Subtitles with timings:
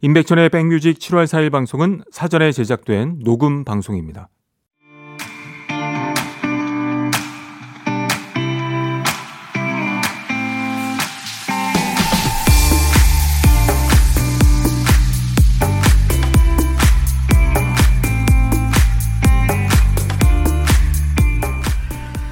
[0.00, 4.28] 임백천의 백뮤직 7월 4일 방송은 사전에 제작된 녹음 방송입니다.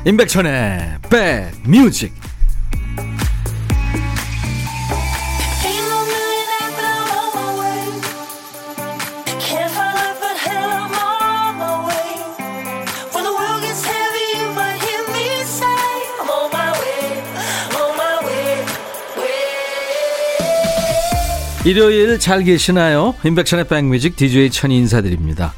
[0.04, 2.25] 임백천의 백뮤직
[21.66, 23.16] 일요일 잘 계시나요?
[23.24, 25.52] 임백천의 백뮤직 DJ 천이 인사드립니다.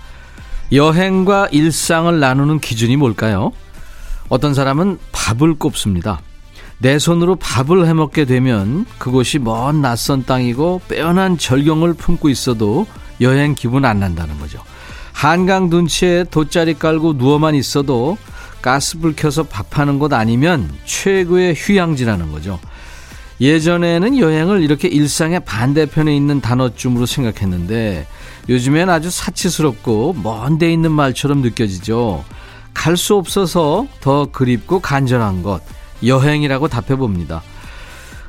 [0.72, 3.52] 여행과 일상을 나누는 기준이 뭘까요?
[4.30, 6.22] 어떤 사람은 밥을 꼽습니다.
[6.78, 12.86] 내 손으로 밥을 해먹게 되면 그곳이 먼 낯선 땅이고 빼어난 절경을 품고 있어도
[13.20, 14.62] 여행 기분 안 난다는 거죠.
[15.12, 18.16] 한강 둔치에 돗자리 깔고 누워만 있어도
[18.62, 22.58] 가스불 켜서 밥하는 곳 아니면 최고의 휴양지라는 거죠.
[23.40, 28.06] 예전에는 여행을 이렇게 일상의 반대편에 있는 단어쯤으로 생각했는데
[28.48, 32.24] 요즘엔 아주 사치스럽고 먼데 있는 말처럼 느껴지죠.
[32.74, 35.62] 갈 수 없어서 더 그립고 간절한 것
[36.04, 37.42] 여행이라고 답해 봅니다.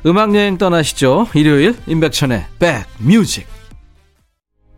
[0.06, 1.28] 음악 여행 떠나시죠.
[1.34, 3.46] 일요일 임백천의 백뮤직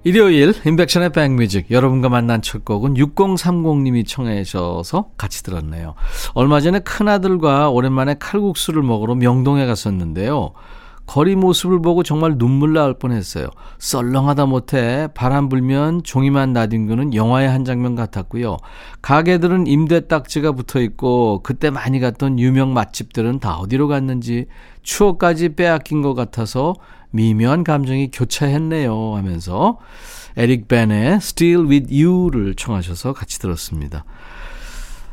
[0.04, 5.94] 일요일 인백션의 백뮤직 여러분과 만난 첫 곡은 6030님이 청해 주셔서 같이 들었네요.
[6.34, 10.54] 얼마 전에 큰아들과 오랜만에 칼국수를 먹으러 명동에 갔었는데요.
[11.06, 13.48] 거리 모습을 보고 정말 눈물 나올 뻔했어요.
[13.78, 18.56] 썰렁하다 못해 바람 불면 종이만 나뒹구는 영화의 한 장면 같았고요.
[19.02, 24.46] 가게들은 임대 딱지가 붙어 있고 그때 많이 갔던 유명 맛집들은 다 어디로 갔는지
[24.82, 26.74] 추억까지 빼앗긴 것 같아서
[27.12, 29.78] 미묘한 감정이 교차했네요 하면서
[30.36, 34.04] 에릭 벤의 Still With You를 청하셔서 같이 들었습니다.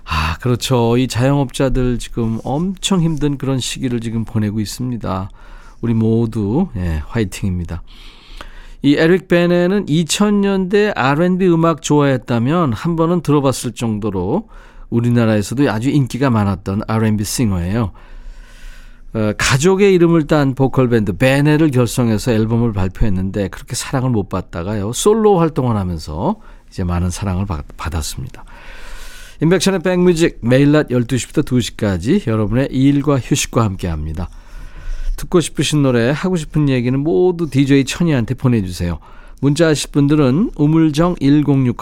[0.06, 0.98] 아, 그렇죠.
[0.98, 5.30] 이 자영업자들 지금 엄청 힘든 그런 시기를 지금 보내고 있습니다.
[5.82, 7.84] 우리 모두, 예, 화이팅입니다.
[8.82, 14.48] 이 에릭 베네는 2000년대 R&B 음악 좋아했다면 한 번은 들어봤을 정도로
[14.90, 17.92] 우리나라에서도 아주 인기가 많았던 R&B 싱어예요.
[19.14, 25.40] 어, 가족의 이름을 딴 보컬 밴드 베네를 결성해서 앨범을 발표했는데 그렇게 사랑을 못 받다가요 솔로
[25.40, 26.36] 활동을 하면서
[26.70, 28.46] 이제 많은 사랑을 받, 받았습니다.
[29.42, 34.30] 인백션의 백뮤직 매일 낮 12시부터 2시까지 여러분의 일과 휴식과 함께합니다.
[35.16, 39.00] 듣고 싶으신 노래 하고 싶은 얘기는 모두 DJ 천이한테 보내주세요.
[39.42, 41.74] 문자 하실 분들은 우물정 1061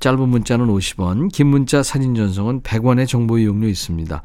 [0.00, 4.22] 짧은 문자는 50원 긴 문자 사진 전송은 100원의 정보 이용료 있습니다.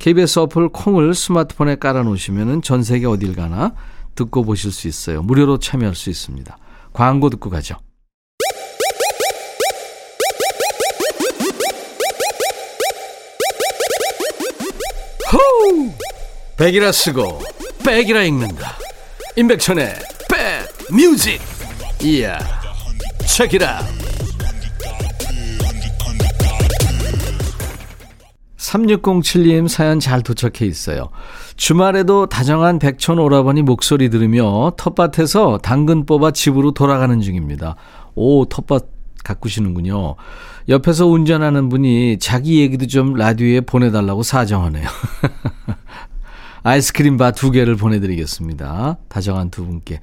[0.00, 3.74] KBS 어플 콩을 스마트폰에 깔아놓으시면 전 세계 어딜 가나
[4.14, 5.22] 듣고 보실 수 있어요.
[5.22, 6.56] 무료로 참여할 수 있습니다.
[6.94, 7.76] 광고 듣고 가죠.
[15.32, 15.92] 호우!
[16.56, 17.40] 백이라 쓰고
[17.84, 18.76] 백이라 읽는다.
[19.36, 19.94] 임백천의
[20.30, 21.40] 백 뮤직.
[22.02, 22.38] 이야.
[23.28, 23.80] 책이라.
[28.70, 31.10] 3607님 사연 잘 도착해 있어요.
[31.56, 37.74] 주말에도 다정한 백촌 오라버니 목소리 들으며 텃밭에서 당근 뽑아 집으로 돌아가는 중입니다.
[38.14, 38.86] 오, 텃밭
[39.24, 40.14] 가꾸시는군요.
[40.68, 44.88] 옆에서 운전하는 분이 자기 얘기도 좀 라디오에 보내달라고 사정하네요.
[46.62, 48.98] 아이스크림 바 두 개를 보내드리겠습니다.
[49.08, 49.98] 다정한 두 분께.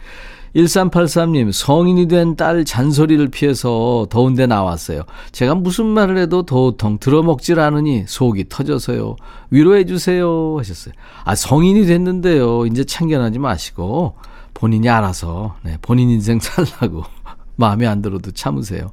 [0.56, 5.04] 1383님, 성인이 된 딸 잔소리를 피해서 더운데 나왔어요.
[5.32, 9.16] 제가 무슨 말을 해도 도통 들어먹질 않으니 속이 터져서요.
[9.52, 10.58] 위로해주세요.
[10.58, 10.94] 하셨어요.
[11.24, 12.66] 아, 성인이 됐는데요.
[12.66, 14.16] 이제 참견하지 마시고,
[14.54, 17.04] 본인이 알아서, 네, 본인 인생 살라고,
[17.56, 18.90] 마음에 안 들어도 참으세요.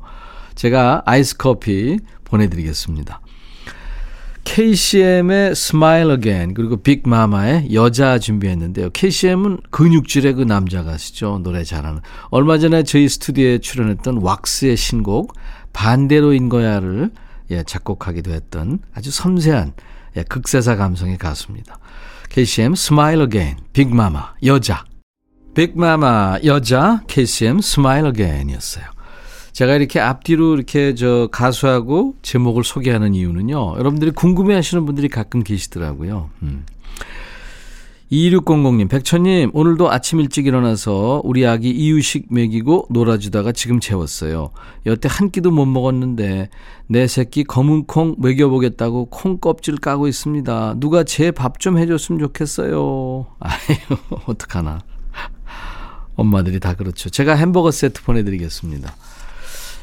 [0.54, 3.20] 제가 아이스 커피 보내드리겠습니다.
[4.44, 8.90] KCM의 Smile Again 그리고 빅마마의 여자 준비했는데요.
[8.90, 11.40] KCM은 근육질의 그 남자 가시죠.
[11.42, 12.00] 노래 잘하는.
[12.30, 15.34] 얼마 전에 저희 스튜디오에 출연했던 왁스의 신곡
[15.72, 17.10] 반대로인 거야를
[17.50, 19.72] 예, 작곡하기도 했던 아주 섬세한
[20.16, 21.78] 예, 극세사 감성의 가수입니다.
[22.30, 24.84] KCM Smile Again 빅마마 여자
[25.54, 28.93] 빅마마 여자 KCM Smile Again이었어요.
[29.54, 33.76] 제가 이렇게 앞뒤로 이렇게 저 가수하고 제목을 소개하는 이유는요.
[33.78, 36.28] 여러분들이 궁금해 하시는 분들이 가끔 계시더라고요.
[36.42, 36.66] 음.
[38.10, 44.50] 2600님, 백천님, 오늘도 아침 일찍 일어나서 우리 아기 이유식 먹이고 놀아주다가 지금 재웠어요.
[44.86, 46.50] 여태 한 끼도 못 먹었는데
[46.88, 50.74] 내 새끼 검은 콩 먹여보겠다고 콩 껍질 까고 있습니다.
[50.78, 53.26] 누가 제 밥 좀 해줬으면 좋겠어요.
[53.38, 53.76] 아유,
[54.26, 54.80] 어떡하나.
[56.16, 57.08] 엄마들이 다 그렇죠.
[57.08, 58.94] 제가 햄버거 세트 보내드리겠습니다.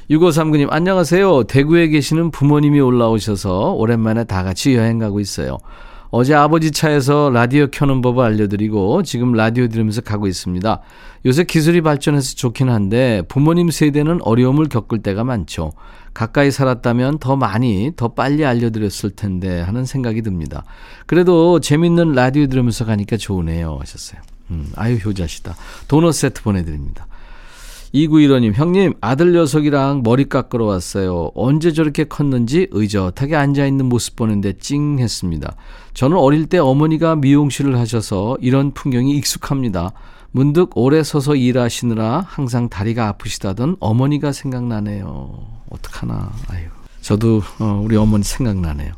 [0.09, 1.44] 6539님, 안녕하세요.
[1.44, 5.57] 대구에 계시는 부모님이 올라오셔서 오랜만에 다 같이 여행 가고 있어요.
[6.09, 10.81] 어제 아버지 차에서 라디오 켜는 법을 알려드리고 지금 라디오 들으면서 가고 있습니다.
[11.25, 15.71] 요새 기술이 발전해서 좋긴 한데 부모님 세대는 어려움을 겪을 때가 많죠.
[16.13, 20.65] 가까이 살았다면 더 많이, 더 빨리 알려드렸을 텐데 하는 생각이 듭니다.
[21.06, 23.77] 그래도 재밌는 라디오 들으면서 가니까 좋으네요.
[23.80, 24.19] 하셨어요.
[24.50, 25.56] 음, 아유, 효자시다.
[25.88, 27.07] 도넛 세트 보내드립니다.
[27.93, 31.31] 2915님, 형님, 아들 녀석이랑 머리 깎으러 왔어요.
[31.35, 35.55] 언제 저렇게 컸는지 의젓하게 앉아있는 모습 보는데 찡 했습니다.
[35.93, 39.91] 저는 어릴 때 어머니가 미용실을 하셔서 이런 풍경이 익숙합니다.
[40.31, 45.45] 문득 오래 서서 일하시느라 항상 다리가 아프시다던 어머니가 생각나네요.
[45.69, 46.67] 어떡하나, 아유.
[47.01, 48.93] 저도, 어, 우리 어머니 생각나네요.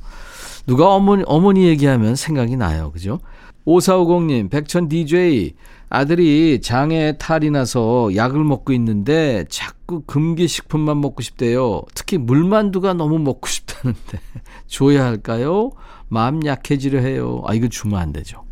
[0.67, 2.91] 누가 어머니, 어머니 얘기하면 생각이 나요.
[2.91, 3.19] 그죠?
[3.65, 5.55] 5450님, 백천 DJ.
[5.93, 11.83] 아들이 장에 탈이 나서 약을 먹고 있는데 자꾸 금기식품만 먹고 싶대요.
[11.93, 14.19] 특히 물만두가 너무 먹고 싶다는데
[14.65, 15.69] 줘야 할까요?
[16.07, 17.43] 마음 약해지려 해요.
[17.45, 18.43] 아, 이거 주면 안 되죠.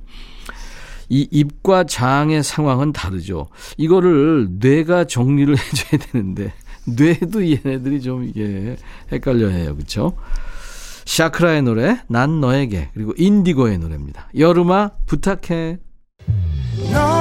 [1.09, 3.47] 이 입과 장의 상황은 다르죠.
[3.75, 6.53] 이거를 뇌가 정리를 해줘야 되는데
[6.85, 8.75] 뇌도 얘네들이 좀 이게
[9.11, 9.73] 헷갈려 해요.
[9.73, 10.15] 그렇죠?
[11.05, 14.29] 샤크라의 노래 난 너에게 그리고 인디고의 노래입니다.
[14.37, 15.79] 여름아 부탁해.
[16.91, 17.20] 너의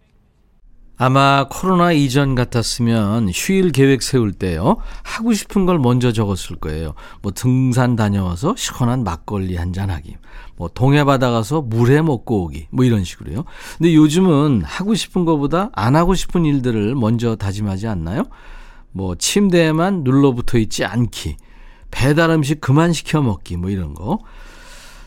[1.03, 4.77] 아마 코로나 이전 같았으면 휴일 계획 세울 때요.
[5.01, 6.93] 하고 싶은 걸 먼저 적었을 거예요.
[7.23, 10.17] 뭐 등산 다녀와서 시원한 막걸리 한잔 하기.
[10.57, 12.67] 뭐 동해 바다 가서 물회 먹고 오기.
[12.69, 13.45] 뭐 이런 식으로요.
[13.79, 18.25] 근데 요즘은 하고 싶은 것보다 안 하고 싶은 일들을 먼저 다짐하지 않나요?
[18.91, 21.37] 뭐 침대에만 눌러붙어 있지 않기.
[21.89, 23.57] 배달 음식 그만 시켜 먹기.
[23.57, 24.19] 뭐 이런 거.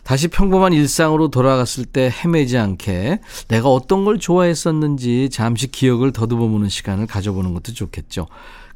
[0.04, 7.06] 다시 평범한 일상으로 돌아갔을 때 헤매지 않게 내가 어떤 걸 좋아했었는지 잠시 기억을 더듬어보는 시간을
[7.06, 8.26] 가져보는 것도 좋겠죠.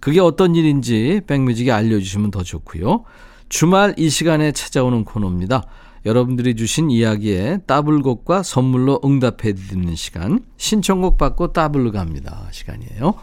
[0.01, 3.05] 그게 어떤 일인지 백뮤직에 알려주시면 더 좋고요.
[3.49, 5.65] 주말 이 시간에 찾아오는 코너입니다.
[6.07, 13.15] 여러분들이 주신 이야기에 따블곡과 선물로 응답해 드리는 시간 신청곡 받고 따블로 갑니다 시간이에요.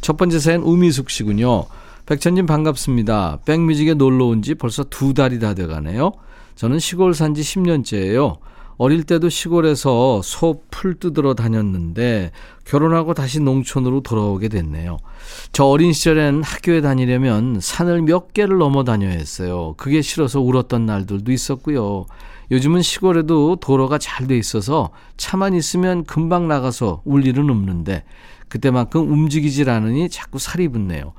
[0.00, 1.64] 첫 번째 사연 우미숙 씨군요.
[2.06, 3.40] 백천님 반갑습니다.
[3.44, 6.12] 백뮤직에 놀러 온 지 벌써 두 달이 다 돼가네요.
[6.56, 8.38] 저는 시골 산 지 10년째예요.
[8.78, 12.32] 어릴 때도 시골에서 소 풀 뜯으러 다녔는데
[12.66, 14.98] 결혼하고 다시 농촌으로 돌아오게 됐네요.
[15.52, 19.72] 저 어린 시절엔 학교에 다니려면 산을 몇 개를 넘어 다녀야 했어요.
[19.78, 22.04] 그게 싫어서 울었던 날들도 있었고요.
[22.50, 28.04] 요즘은 시골에도 도로가 잘 돼 있어서 차만 있으면 금방 나가서 울 일은 없는데
[28.48, 31.14] 그때만큼 움직이질 않으니 자꾸 살이 붙네요.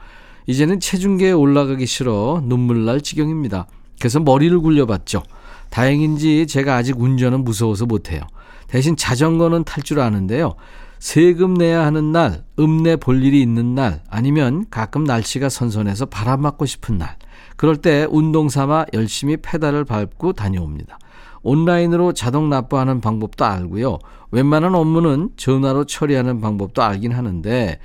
[0.45, 3.66] 이제는 체중계에 올라가기 싫어 눈물 날 지경입니다.
[3.99, 5.23] 그래서 머리를 굴려봤죠.
[5.69, 8.21] 다행인지 제가 아직 운전은 무서워서 못해요.
[8.68, 10.56] 대신 자전거는 탈 줄 아는데요.
[10.99, 16.66] 세금 내야 하는 날, 읍내 볼 일이 있는 날, 아니면 가끔 날씨가 선선해서 바람 맞고
[16.66, 17.16] 싶은 날.
[17.56, 20.97] 그럴 때 운동 삼아 열심히 페달을 밟고 다녀옵니다.
[21.44, 23.99] 온라인으로 자동 납부하는 방법도 알고요.
[24.31, 27.80] 웬만한 업무는 전화로 처리하는 방법도 알긴 하는데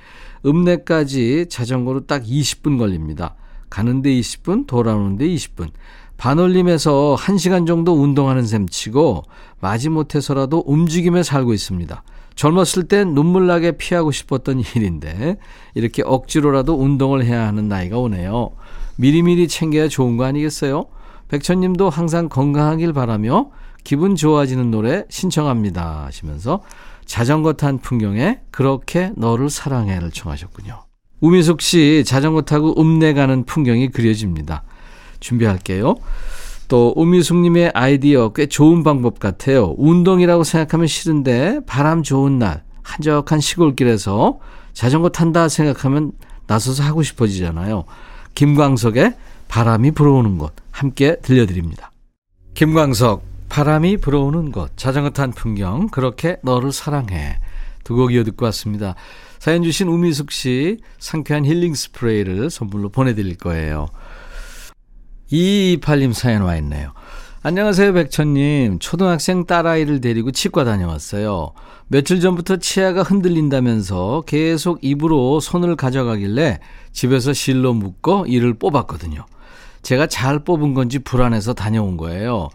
[0.45, 3.35] 읍내까지 자전거로 딱 20분 걸립니다.
[3.69, 5.69] 가는데 20분, 돌아오는데 20분.
[6.17, 9.23] 반올림에서 1시간 정도 운동하는 셈 치고
[9.59, 12.03] 마지못해서라도 움직임에 살고 있습니다.
[12.35, 15.37] 젊었을 땐 눈물나게 피하고 싶었던 일인데
[15.73, 18.51] 이렇게 억지로라도 운동을 해야 하는 나이가 오네요.
[18.95, 20.85] 미리미리 챙겨야 좋은 거 아니겠어요?
[21.29, 23.49] 백천님도 항상 건강하길 바라며
[23.83, 26.61] 기분 좋아지는 노래 신청합니다 하시면서
[27.05, 30.83] 자전거 탄 풍경에 그렇게 너를 사랑해를 청하셨군요.
[31.19, 34.63] 우미숙 씨 자전거 타고 읍내 가는 풍경이 그려집니다.
[35.23, 35.95] 준비할게요.
[36.67, 39.73] 또 우미숙님의 아이디어 꽤 좋은 방법 같아요.
[39.77, 44.39] 운동이라고 생각하면 싫은데 바람 좋은 날 한적한 시골길에서
[44.73, 46.11] 자전거 탄다 생각하면
[46.47, 47.85] 나서서 하고 싶어지잖아요.
[48.35, 49.15] 김광석의
[49.47, 51.91] 바람이 불어오는 곳 함께 들려드립니다.
[52.55, 57.37] 김광석 바람이 불어오는 곳 자전거 탄 풍경 그렇게 너를 사랑해
[57.83, 58.95] 두 곡 이어 듣고 왔습니다.
[59.39, 63.87] 사연 주신 우미숙 씨 상쾌한 힐링 스프레이를 선물로 보내드릴 거예요.
[65.31, 66.91] 2228님 사연 와 있네요.
[67.45, 68.79] 안녕하세요, 백천님.
[68.79, 71.51] 초등학생 딸아이를 데리고 치과 다녀왔어요.
[71.87, 76.59] 며칠 전부터 치아가 흔들린다면서 계속 입으로 손을 가져가길래
[76.93, 79.25] 집에서 실로 묶어 이를 뽑았거든요.
[79.81, 82.49] 제가 잘 뽑은 건지 불안해서 다녀온 거예요.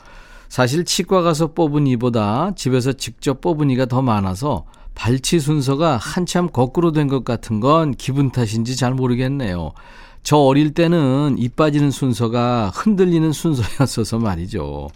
[0.48, 6.92] 사실 치과 가서 뽑은 이보다 집에서 직접 뽑은 이가 더 많아서 발치 순서가 한참 거꾸로
[6.92, 9.72] 된 것 같은 건 기분 탓인지 잘 모르겠네요.
[10.28, 14.88] 저 어릴 때는 입 빠지는 순서가 흔들리는 순서였어서 말이죠.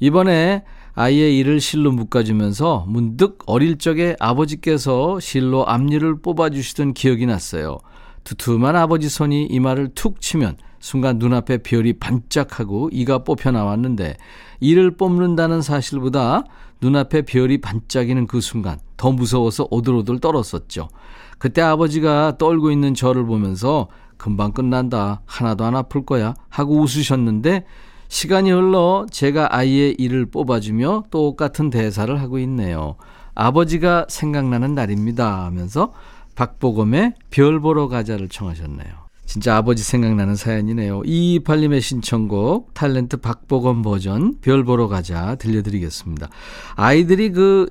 [0.00, 0.64] 이번에
[0.94, 7.80] 아이의 이를 실로 묶어주면서 문득 어릴 적에 아버지께서 실로 앞니를 뽑아주시던 기억이 났어요.
[8.24, 14.16] 두툼한 아버지 손이 이마를 툭 치면 순간 눈앞에 별이 반짝하고 이가 뽑혀 나왔는데
[14.60, 16.44] 이를 뽑는다는 사실보다
[16.80, 20.88] 눈앞에 별이 반짝이는 그 순간 더 무서워서 오들오들 떨었었죠.
[21.36, 23.88] 그때 아버지가 떨고 있는 저를 보면서
[24.22, 25.20] 금방 끝난다.
[25.26, 26.34] 하나도 안 아플 거야.
[26.48, 27.64] 하고 웃으셨는데
[28.06, 32.94] 시간이 흘러 제가 아이의 이를 뽑아주며 똑같은 대사를 하고 있네요.
[33.34, 35.44] 아버지가 생각나는 날입니다.
[35.44, 35.92] 하면서
[36.36, 38.92] 박보검의 별 보러 가자를 청하셨네요.
[39.26, 41.02] 진짜 아버지 생각나는 사연이네요.
[41.04, 46.28] 이팔님의 신청곡 탤런트 박보검 버전 별 보러 가자 들려드리겠습니다.
[46.76, 47.68] 아이들이 그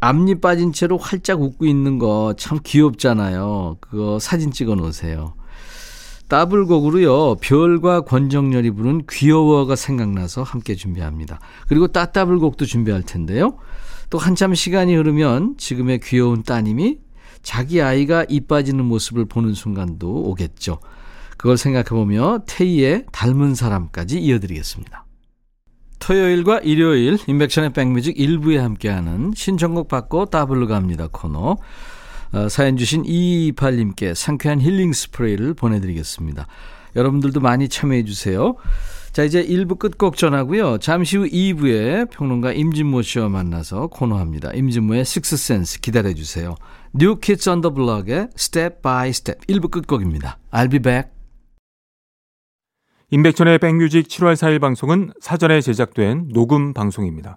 [0.00, 3.76] 앞니 빠진 채로 활짝 웃고 있는 거 참 귀엽잖아요.
[3.78, 5.34] 그거 사진 찍어 놓으세요.
[6.32, 7.36] 따블곡으로요.
[7.42, 11.38] 별과 권정열이 부른 귀여워가 생각나서 함께 준비합니다.
[11.68, 13.58] 그리고 따따블곡도 준비할 텐데요.
[14.08, 17.00] 또 한참 시간이 흐르면 지금의 귀여운 따님이
[17.42, 20.80] 자기 아이가 이 빠지는 모습을 보는 순간도 오겠죠.
[21.36, 25.04] 그걸 생각해보며 테이의 닮은 사람까지 이어드리겠습니다.
[25.98, 31.58] 토요일과 일요일 인백션의 백뮤직 일부에 함께하는 신청곡 받고 따블로 갑니다 코너
[32.32, 36.46] 어, 사연 주신 2228님께 상쾌한 힐링 스프레이를 보내드리겠습니다.
[36.96, 38.56] 여러분들도 많이 참여해 주세요.
[39.12, 40.78] 자, 이제 1부 끝곡 전하고요.
[40.78, 44.52] 잠시 후 2부에 평론가 임진모 씨와 만나서 코너합니다.
[44.54, 46.54] 임진모의 식스센스 기다려 주세요.
[47.20, 50.38] Kids on the Block의 Step by Step 1부 끝곡입니다.
[50.50, 51.10] I'll be back.
[53.10, 57.36] 임백천의 백뮤직 7월 4일 방송은 사전에 제작된 녹음 방송입니다.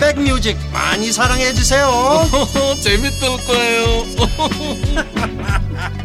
[0.00, 1.88] 백뮤직 많이 사랑해 주세요
[2.82, 3.84] 재밌을 거예요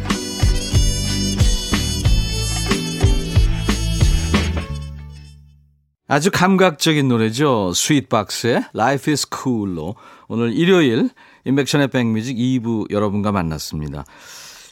[6.12, 7.72] 아주 감각적인 노래죠.
[7.72, 9.94] 스윗박스의 Life is Cool로
[10.26, 11.08] 오늘 일요일
[11.44, 14.04] 임백천의 백뮤직 2부 여러분과 만났습니다.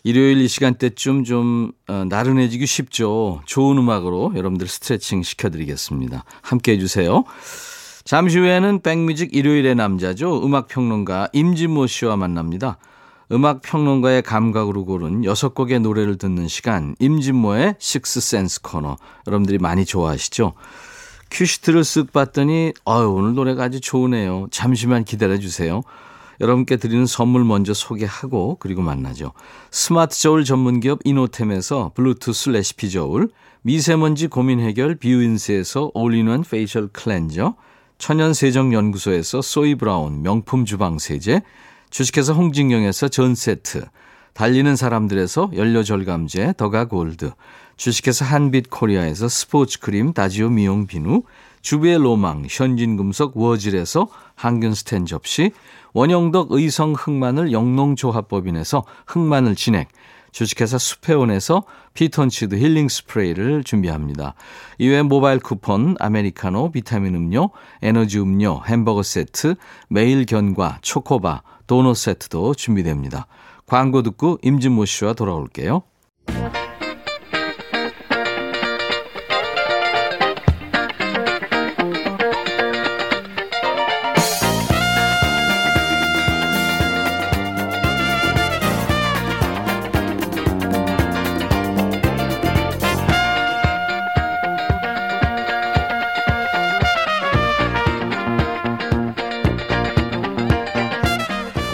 [0.03, 3.41] 일요일 이 시간대쯤 좀 어, 나른해지기 쉽죠.
[3.47, 6.25] 좋은 음악으로 여러분들 스트레칭 시켜드리겠습니다.
[6.43, 7.23] 함께 해주세요.
[8.09, 10.43] 잠시 후에는 백뮤직 일요일의 남자죠.
[10.43, 12.79] 음악평론가 임진모 씨와 만납니다.
[13.31, 18.97] 음악평론가의 감각으로 고른 6곡의 노래를 듣는 시간 임진모의 Six Sense 코너
[19.27, 20.55] 여러분들이 많이 좋아하시죠?
[21.31, 24.47] cue sheet를 쓱 봤더니 아유 오늘 노래가 아주 좋으네요.
[24.51, 25.83] 잠시만 기다려 주세요.
[26.41, 29.33] 여러분께 드리는 선물 먼저 소개하고 그리고 만나죠.
[29.71, 33.29] 스마트 저울 전문기업 이노템에서 블루투스 레시피 저울,
[33.61, 37.55] 미세먼지 고민 해결 비윈스에서 all-in-one facial cleanser,
[37.99, 41.43] 천연 세정 연구소에서 소이 브라운 명품 주방 세제,
[41.91, 43.87] 주식회사 홍진경에서 전 세트,
[44.35, 47.33] 달리는 사람들에서 연료 절감제 더가 골드,
[47.77, 51.23] 주식회사 한빛 코리아에서 스포츠 크림 다지오 미용 비누,
[51.61, 55.51] 주베 로망 현진금속 워즐에서 항균 스텐 접시,
[55.93, 59.89] 원형덕 의성 흑마늘 영농조합법인에서 흑마늘 진액,
[60.33, 64.35] 주식회사 수페온에서 피톤치드 힐링 스프레이를 준비합니다.
[64.79, 67.51] 이외에 모바일 쿠폰, 아메리카노, 비타민 음료,
[67.83, 69.57] 에너지 음료, 햄버거 세트,
[69.89, 73.27] 매일 견과, 초코바, 도넛 세트도 준비됩니다.
[73.67, 75.83] 광고 듣고 임진모 씨와 돌아올게요.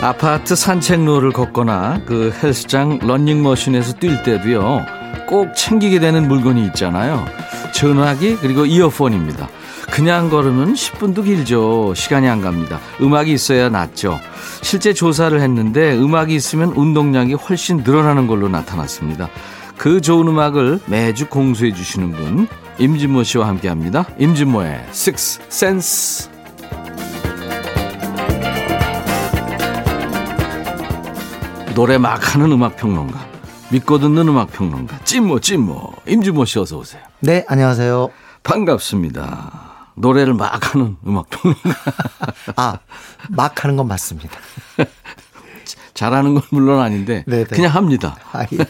[0.04, 4.84] 아파트 산책로를 걷거나 그 헬스장 런닝머신에서 뛸 때도요.
[5.26, 7.24] 꼭 챙기게 되는 물건이 있잖아요.
[7.72, 9.48] 전화기 그리고 이어폰입니다.
[9.90, 11.94] 그냥 걸으면 10분도 길죠.
[11.96, 12.80] 시간이 안 갑니다.
[13.00, 14.20] 음악이 있어야 낫죠.
[14.60, 19.30] 실제 조사를 했는데 음악이 있으면 운동량이 훨씬 늘어나는 걸로 나타났습니다.
[19.78, 22.46] 그 좋은 음악을 매주 공수해 주시는 분
[22.78, 24.04] 임진모 씨와 함께합니다.
[24.18, 26.33] 임진모의 Six Sense.
[31.74, 33.26] 노래 막 하는 음악 평론가,
[33.72, 37.02] 믿고 듣는 음악 평론가, 찐모 찐모 임진모 씨 어서 오세요.
[37.20, 38.08] 네, 안녕하세요.
[38.44, 39.88] 반갑습니다.
[39.96, 41.74] 노래를 막 하는 음악 평론가.
[42.56, 42.78] 아,
[43.30, 44.38] 막 하는 건 맞습니다.
[45.94, 47.44] 잘하는 건 물론 아닌데 네네.
[47.44, 48.16] 그냥 합니다.
[48.32, 48.58] 아, 예.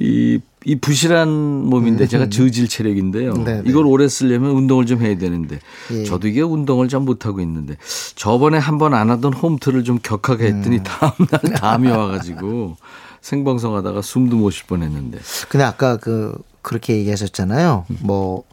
[0.00, 0.38] 이,
[0.68, 3.32] 이 부실한 몸인데 제가 저질 체력인데요.
[3.32, 3.44] 음.
[3.44, 3.62] 네네.
[3.64, 5.60] 이걸 오래 쓰려면 운동을 좀 해야 되는데
[5.90, 6.04] 예.
[6.04, 7.76] 저도 이게 운동을 잘 못하고 있는데
[8.16, 10.82] 저번에 한 번 안 하던 홈트를 좀 격하게 했더니 음.
[10.82, 12.76] 다음날 담이 와가지고
[13.22, 17.86] 생방송 하다가 숨도 못 쉴 뻔했는데 근데 아까 그, 그렇게 얘기하셨잖아요.
[18.00, 18.44] 뭐,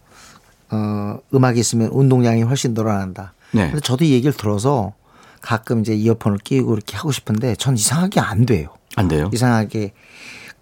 [0.71, 3.33] 어, 음악이 있으면 운동량이 훨씬 늘어난다.
[3.51, 3.65] 네.
[3.67, 4.93] 근데 저도 이 얘기를 들어서
[5.41, 8.69] 가끔 이제 이어폰을 끼고 이렇게 하고 싶은데 전 이상하게 안 돼요.
[8.95, 9.29] 안 돼요?
[9.33, 9.91] 이상하게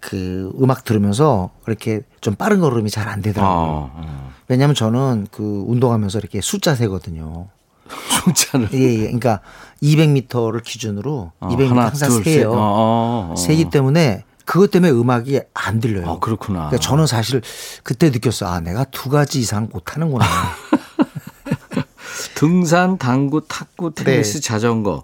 [0.04, 3.56] 그 음악 들으면서 그렇게 좀 빠른 걸음이 잘 안 되더라고요.
[3.56, 4.32] 어, 어.
[4.48, 7.48] 왜냐면 저는 그 운동하면서 이렇게 숫자 세거든요.
[8.24, 8.98] 숫자를 예, 예.
[9.04, 9.40] 그러니까
[9.82, 12.34] 200m를 기준으로 어, 200m 하나, 항상 둘, 셋.
[12.34, 12.52] 세요.
[12.52, 13.36] 어, 어, 어.
[13.36, 16.10] 세기 때문에 그것 때문에 음악이 안 들려요.
[16.10, 16.68] 아, 그렇구나.
[16.68, 17.40] 그러니까 저는 사실
[17.82, 18.46] 그때 느꼈어.
[18.46, 20.24] 아, 내가 두 가지 이상 못하는구나.
[22.34, 24.40] 등산, 당구, 탁구, 테니스, 네.
[24.40, 25.02] 자전거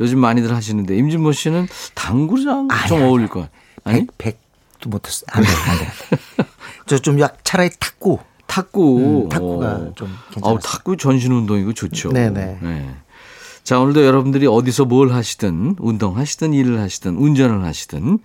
[0.00, 3.48] 요즘 많이들 하시는데 임진모 씨는 당구랑 아니, 좀 아니, 어울릴 거예요.
[3.84, 4.06] 아니?
[4.18, 4.38] 백,
[4.78, 5.24] 백도 못했어.
[5.28, 6.48] 안 돼, 안 돼.
[6.86, 8.18] 저좀 약 차라리 탁구.
[8.46, 8.98] 탁구.
[8.98, 9.92] 음, 탁구가 어.
[9.94, 10.42] 좀 괜찮았어요.
[10.44, 12.12] 아우, 탁구 전신 운동이고 좋죠.
[12.12, 12.58] 네네.
[12.62, 12.94] 네.
[13.62, 18.18] 자, 오늘도 여러분들이 어디서 뭘 하시든 운동하시든 일을 하시든 운전을 하시든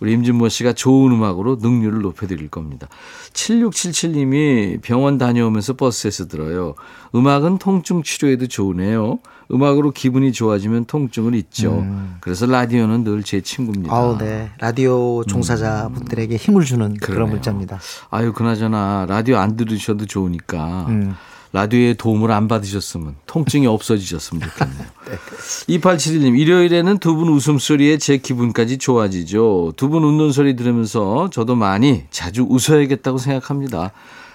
[0.00, 2.88] 우리 임진모 씨가 좋은 음악으로 능률을 높여드릴 겁니다.
[3.32, 6.74] 7677님이 병원 다녀오면서 버스에서 들어요.
[7.14, 9.20] 음악은 통증 치료에도 좋으네요.
[9.52, 11.84] 음악으로 기분이 좋아지면 통증을 잊죠.
[12.20, 13.94] 그래서 라디오는 늘 제 친구입니다.
[13.94, 13.96] 음.
[13.96, 14.50] 아우, 네.
[14.58, 17.34] 라디오 종사자분들에게 힘을 주는 그런 그러네요.
[17.34, 17.78] 문자입니다.
[18.10, 21.14] 아유, 그나저나 라디오 안 들으셔도 좋으니까 음.
[21.54, 24.86] 라디오의 도움을 안 받으셨으면 통증이 없어지셨으면 좋겠네요.
[25.68, 25.78] 네.
[25.78, 29.74] 2871님, 일요일에는 두 분 웃음소리에 제 기분까지 좋아지죠.
[29.76, 33.90] 두 분 웃는 소리 들으면서 저도 많이 자주 웃어야겠다고 생각합니다.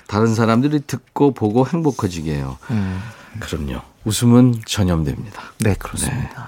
[0.08, 2.58] 다른 사람들이 듣고 보고 행복해지게 해요.
[2.70, 3.00] 음.
[3.40, 3.82] 그럼요.
[4.06, 5.42] 웃음은 전염됩니다.
[5.60, 6.48] 네, 그렇습니다.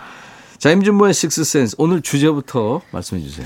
[0.57, 1.75] 자, 임준모의 식스센스.
[1.77, 3.45] 오늘 주제부터 말씀해 주세요.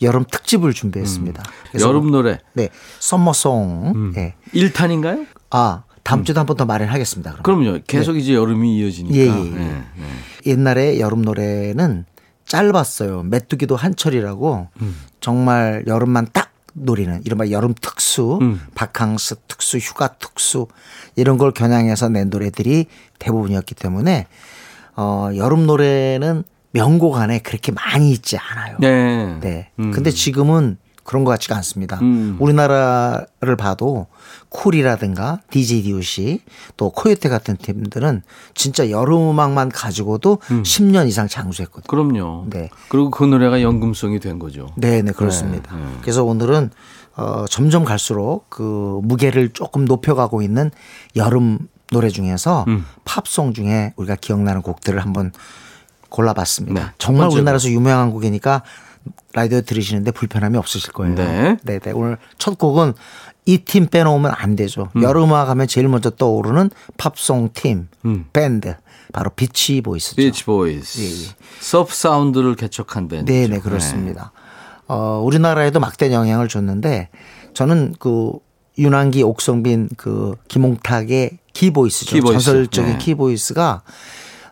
[0.00, 1.42] 여름 특집을 준비했습니다.
[1.74, 1.80] 음.
[1.80, 2.38] 여름 노래.
[2.54, 2.68] 네,
[2.98, 4.14] 썸머송.
[4.16, 4.34] 예.
[4.52, 5.26] 1탄인가요?
[5.50, 7.36] 아, 다음 주도 한번 더 마련하겠습니다.
[7.42, 7.62] 그럼.
[7.62, 7.80] 그럼요.
[7.86, 9.16] 계속 이제 여름이 이어지니까.
[9.16, 9.50] 예, 예, 예.
[9.50, 10.06] 네, 네.
[10.46, 12.04] 옛날에 여름 노래는
[12.46, 13.22] 짧았어요.
[13.22, 14.96] 메뚜기도 한철이라고 음.
[15.20, 18.60] 정말 여름만 딱 노리는 이른바 여름 특수, 음.
[18.74, 20.66] 바캉스 특수, 휴가 특수
[21.16, 22.86] 이런 걸 겨냥해서 낸 노래들이
[23.18, 24.26] 대부분이었기 때문에
[24.96, 28.76] 어, 여름 노래는 명곡 안에 그렇게 많이 있지 않아요.
[28.80, 29.38] 네.
[29.40, 29.70] 네.
[29.78, 29.90] 음.
[29.90, 31.98] 근데 지금은 그런 것 같지가 않습니다.
[32.00, 32.36] 음.
[32.38, 34.06] 우리나라를 봐도
[34.50, 36.42] 쿨이라든가 DJ 디오시
[36.76, 38.22] 또 코요테 같은 팀들은
[38.54, 41.86] 진짜 여름 음악만 가지고도 10년 이상 장수했거든요.
[41.88, 42.46] 그럼요.
[42.50, 42.70] 네.
[42.88, 44.68] 그리고 그 노래가 연금성이 된 거죠.
[44.76, 45.74] 네, 네, 그렇습니다.
[45.74, 45.88] 네, 네.
[46.02, 46.70] 그래서 오늘은
[47.16, 50.70] 어, 점점 갈수록 그 무게를 조금 높여가고 있는
[51.16, 51.58] 여름
[51.90, 52.86] 노래 중에서 음.
[53.04, 55.32] 팝송 중에 우리가 기억나는 곡들을 한번
[56.08, 56.80] 골라봤습니다.
[56.80, 58.62] 네, 첫 정말 우리나라에서 유명한 곡이니까
[59.34, 61.14] 라디오 들으시는데 불편함이 없으실 거예요.
[61.14, 61.56] 네.
[61.62, 61.90] 네, 네.
[61.92, 62.94] 오늘 첫 곡은
[63.46, 64.88] 이 팀 빼놓으면 안 되죠.
[64.96, 65.02] 음.
[65.02, 68.26] 여름음악 하면 제일 먼저 떠오르는 팝송 팀, 음.
[68.32, 68.76] 밴드.
[69.12, 70.16] 바로 Beach Boys죠.
[70.16, 71.00] Beach Boys.
[71.00, 71.34] 예, 예.
[71.60, 73.30] surf sound를 개척한 밴드.
[73.30, 74.32] 네, 네, 그렇습니다.
[74.88, 77.10] 어, 우리나라에도 막대한 영향을 줬는데
[77.52, 78.32] 저는 그
[78.78, 82.14] 윤항기, 옥성빈, 그 김홍탁의 키보이스죠.
[82.16, 82.44] 키보이스.
[82.44, 82.98] 전설적인 네.
[82.98, 83.82] 키보이스가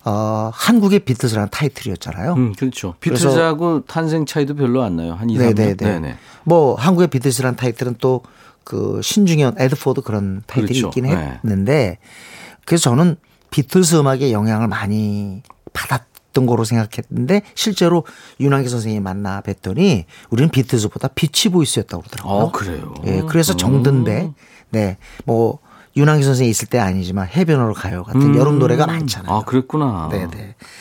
[0.05, 2.35] 어, 한국의 비틀즈라는 타이틀이었잖아요.
[2.35, 2.95] 음, 그렇죠.
[3.01, 5.13] 비틀즈하고 탄생 차이도 별로 안 나요.
[5.15, 5.55] 한 2, 3년.
[5.55, 5.75] 네네네.
[5.77, 6.17] 네네.
[6.45, 8.23] 뭐 한국의 비틀즈라는 타이틀은 또
[8.71, 10.89] 그 신중현, 애드포 그런 타이틀이 그렇죠.
[10.89, 11.41] 있긴 네.
[11.43, 11.99] 했는데
[12.65, 13.17] 그래서 저는
[13.51, 18.05] 비틀즈 음악의 영향을 많이 받았던 거로 생각했는데 실제로
[18.39, 22.33] 윤항기 선생님이 만나 뵀더니 우리는 비틀즈보다 비치 보이스였다고 그러더라고요.
[22.33, 22.95] 어, 그래요.
[23.07, 24.31] 예, 그래서 정든배,
[24.71, 25.59] 네, 뭐
[25.97, 29.35] 윤항기 선생이 있을 때 아니지만 해변으로 가요 같은 여름 노래가 많잖아요.
[29.35, 30.09] 아, 그랬구나.
[30.11, 30.29] 네네.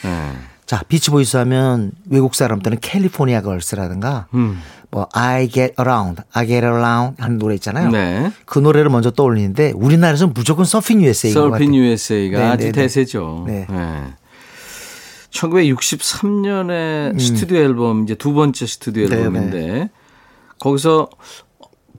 [0.03, 0.33] 네.
[0.65, 4.61] 자, 비치보이스 하면 외국 사람 들은 California Girls라든가 음.
[4.91, 7.89] 뭐 I get around, I get around 하는 노래 있잖아요.
[7.89, 8.31] 네.
[8.45, 11.57] 그 노래를 먼저 떠올리는데 우리나라에서는 무조건 Surfing USA인 것 같아요.
[11.57, 12.81] 서핑 USA가 네, 아주 네, 네.
[12.81, 13.45] 대세죠.
[13.47, 13.67] 네.
[15.31, 19.89] 1963년에 스튜디오 앨범 이제 두 번째 스튜디오 네, 앨범인데
[20.59, 21.09] 거기서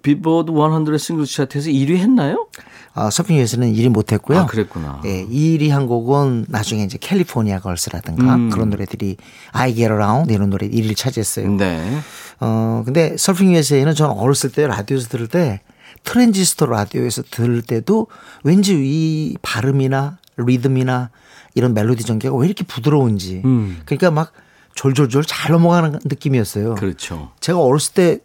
[0.02, 2.48] 빌보드 100 싱글 차트에서 1위 했나요?
[2.92, 4.40] 아, Surfing USA는 1위 못했고요.
[4.40, 5.00] 아, 그랬구나.
[5.04, 8.50] 예, 1위 한 곡은 나중에 이제 California Girls라든가 음.
[8.50, 9.16] 그런 노래들이
[9.52, 11.50] I Get Around 이런 노래 1위를 차지했어요.
[11.56, 12.00] 네.
[12.40, 15.60] 어, 근데 Surfing USA는 저는 어렸을 때 라디오에서 들을 때
[16.04, 18.08] 트랜지스터 라디오에서 들을 때도
[18.42, 21.10] 왠지 이 발음이나 리듬이나
[21.54, 23.42] 이런 멜로디 전개가 왜 이렇게 부드러운지.
[23.44, 23.80] 음.
[23.84, 24.32] 그러니까 막
[24.74, 26.74] 졸졸졸 잘 넘어가는 느낌이었어요.
[26.76, 27.30] 그렇죠.
[27.40, 28.18] 제가 어렸을 때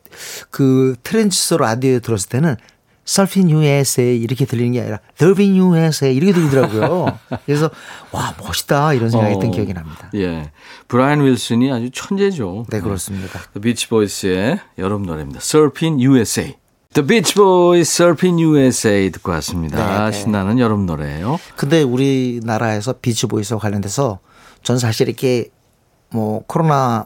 [0.49, 2.56] 그 트랜지스터 라디오에 들었을 때는
[3.52, 7.20] USA 이렇게 들리는 게 아니라 더빙 USA 이렇게 들리더라고요.
[7.46, 7.70] 그래서
[8.12, 10.10] 와 멋있다 이런 생각했던 어, 기억이 납니다.
[10.15, 10.52] 예.
[10.88, 12.65] 브라이언 윌슨이 아주 천재죠.
[12.70, 13.39] 네 그렇습니다.
[13.54, 15.39] The Beach Boys의 여름 노래입니다.
[15.39, 16.56] Surfing USA.
[16.94, 20.06] The Beach Boys Surfing USA 듣고 왔습니다.
[20.06, 20.18] 네, 네.
[20.18, 21.39] 신나는 여름 노래예요.
[21.56, 24.20] 근데 우리나라에서 비치 보이스와 관련돼서
[24.63, 25.50] 전 사실 이렇게
[26.10, 27.06] 뭐 코로나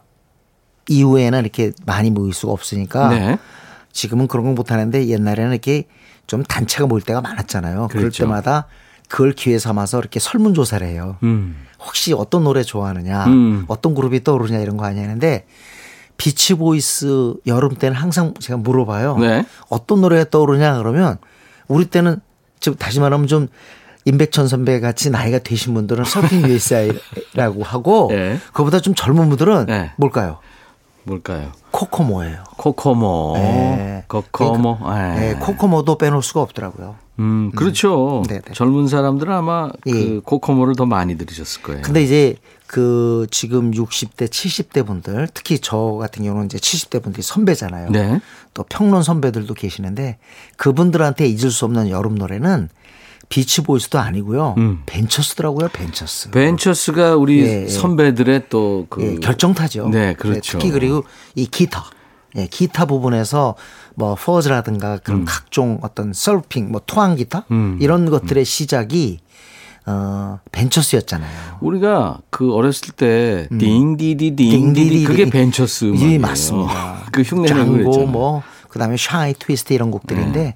[0.87, 3.37] 이후에는 이렇게 많이 모일 수가 없으니까 네.
[3.91, 5.85] 지금은 그런 거 못하는데 옛날에는 이렇게
[6.27, 7.87] 좀 단체가 모일 때가 많았잖아요.
[7.89, 8.23] 그럴 그렇죠.
[8.23, 8.67] 때마다
[9.07, 11.17] 그걸 기회 삼아서 이렇게 설문조사를 해요.
[11.23, 11.65] 음.
[11.79, 13.65] 혹시 어떤 노래 좋아하느냐, 음.
[13.67, 15.45] 어떤 그룹이 떠오르냐 이런 거 아니었는데
[16.17, 19.17] 비치보이스 여름 때는 항상 제가 물어봐요.
[19.17, 19.45] 네.
[19.69, 21.17] 어떤 노래가 떠오르냐 그러면
[21.67, 22.19] 우리 때는
[22.59, 23.47] 좀 다시 말하면 좀
[24.05, 28.37] 임백천 선배 같이 나이가 되신 분들은 Surfing USA라고 하고 네.
[28.53, 29.91] 그보다 좀 젊은 분들은 네.
[29.97, 30.39] 뭘까요?
[31.03, 31.51] 뭘까요?
[31.79, 32.43] Kokomo예요.
[32.57, 33.33] Kokomo.
[33.35, 34.03] 네.
[34.07, 34.79] Kokomo.
[34.79, 35.19] 그러니까, 예.
[35.19, 36.95] 네, Kokomo도 빼놓을 수가 없더라고요.
[37.19, 38.23] 음, 그렇죠.
[38.27, 38.53] 네, 네.
[38.53, 39.91] 젊은 사람들은 아마 예.
[39.91, 41.81] 그 Kokomo를 더 많이 들으셨을 거예요.
[41.81, 42.35] 근데 이제
[42.67, 47.91] 그 지금 60대, 70대 분들 특히 저 같은 경우는 이제 70대 분들이 선배잖아요.
[47.91, 48.19] 네.
[48.53, 50.17] 또 평론 선배들도 계시는데
[50.57, 52.69] 그분들한테 잊을 수 없는 여름 노래는
[53.29, 54.55] 비치보이스도 아니고요.
[54.57, 54.81] 음.
[54.87, 55.69] 벤처스더라고요.
[55.69, 56.31] 벤처스.
[56.31, 57.67] 벤처스가 우리 예, 예.
[57.67, 59.89] 선배들의 또그 예, 결정타죠.
[59.89, 60.57] 네, 그렇죠.
[60.57, 61.03] 특히 그리고
[61.35, 61.85] 이 기타.
[62.35, 63.55] 예, 기타 부분에서
[63.95, 67.77] 뭐 fuzz라든가 그런 각종 어떤 서핑, 뭐 twang 기타 음.
[67.81, 69.19] 이런 것들의 시작이
[69.85, 71.57] 어 벤처스였잖아요.
[71.61, 74.73] 우리가 그 어렸을 때 딩디디 딩디디 음.
[74.73, 75.03] 딩디디디.
[75.05, 76.19] 그게 벤처스 예, 음악이에요.
[76.19, 77.03] 맞습니다.
[77.11, 77.65] 그 그랬잖아요.
[77.65, 78.05] 네.
[78.05, 80.55] 뭐 그다음에 Shanghai Twist 이런 곡들인데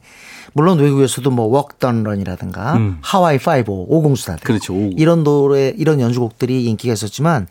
[0.54, 2.98] 물론 외국에서도 뭐 Walk Don't Run이라든가 음.
[3.02, 4.74] 하와이 5 오공 수사대들 그렇죠.
[4.74, 4.92] 오.
[4.96, 7.48] 이런 노래 이런 연주곡들이 인기가 있었지만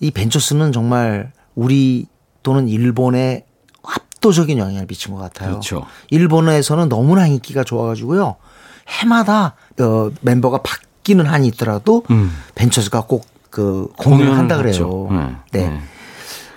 [0.00, 2.06] 이 벤처스는 정말 우리
[2.42, 3.46] 또는 일본에
[3.82, 5.50] 압도적인 영향을 미친 것 같아요.
[5.50, 5.86] 그렇죠.
[6.10, 8.36] 일본에서는 너무나 인기가 좋아가지고요
[9.00, 12.30] 해마다 어, 멤버가 바뀌는 한이 있더라도 음.
[12.54, 14.56] 벤처스가 꼭 그 공연을 한다.
[14.56, 15.08] 그래요.
[15.12, 15.36] 네.
[15.52, 15.68] 네.
[15.68, 15.80] 네.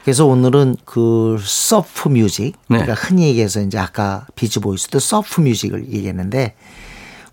[0.08, 2.78] 그래서 오늘은 그 surf music, 네.
[2.80, 6.56] 그러니까 흔히 얘기해서 이제 아까 비치보이스도 surf music을 얘기했는데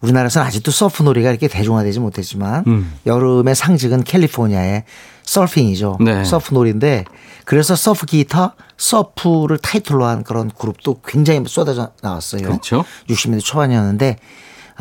[0.01, 2.93] 우리나라에서는 아직도 surf 노래가 이렇게 대중화되지 못했지만 음.
[3.07, 4.83] 여름의 상징은 캘리포니아의
[5.23, 5.99] 서핑이죠.
[6.01, 6.25] 네.
[6.25, 7.05] surf 놀인데
[7.45, 12.43] 그래서 surf 기타, surf를 타이틀로 한 그런 그룹도 굉장히 쏟아져 나왔어요.
[12.43, 12.85] 그렇죠.
[13.09, 14.17] 60년대 초반이었는데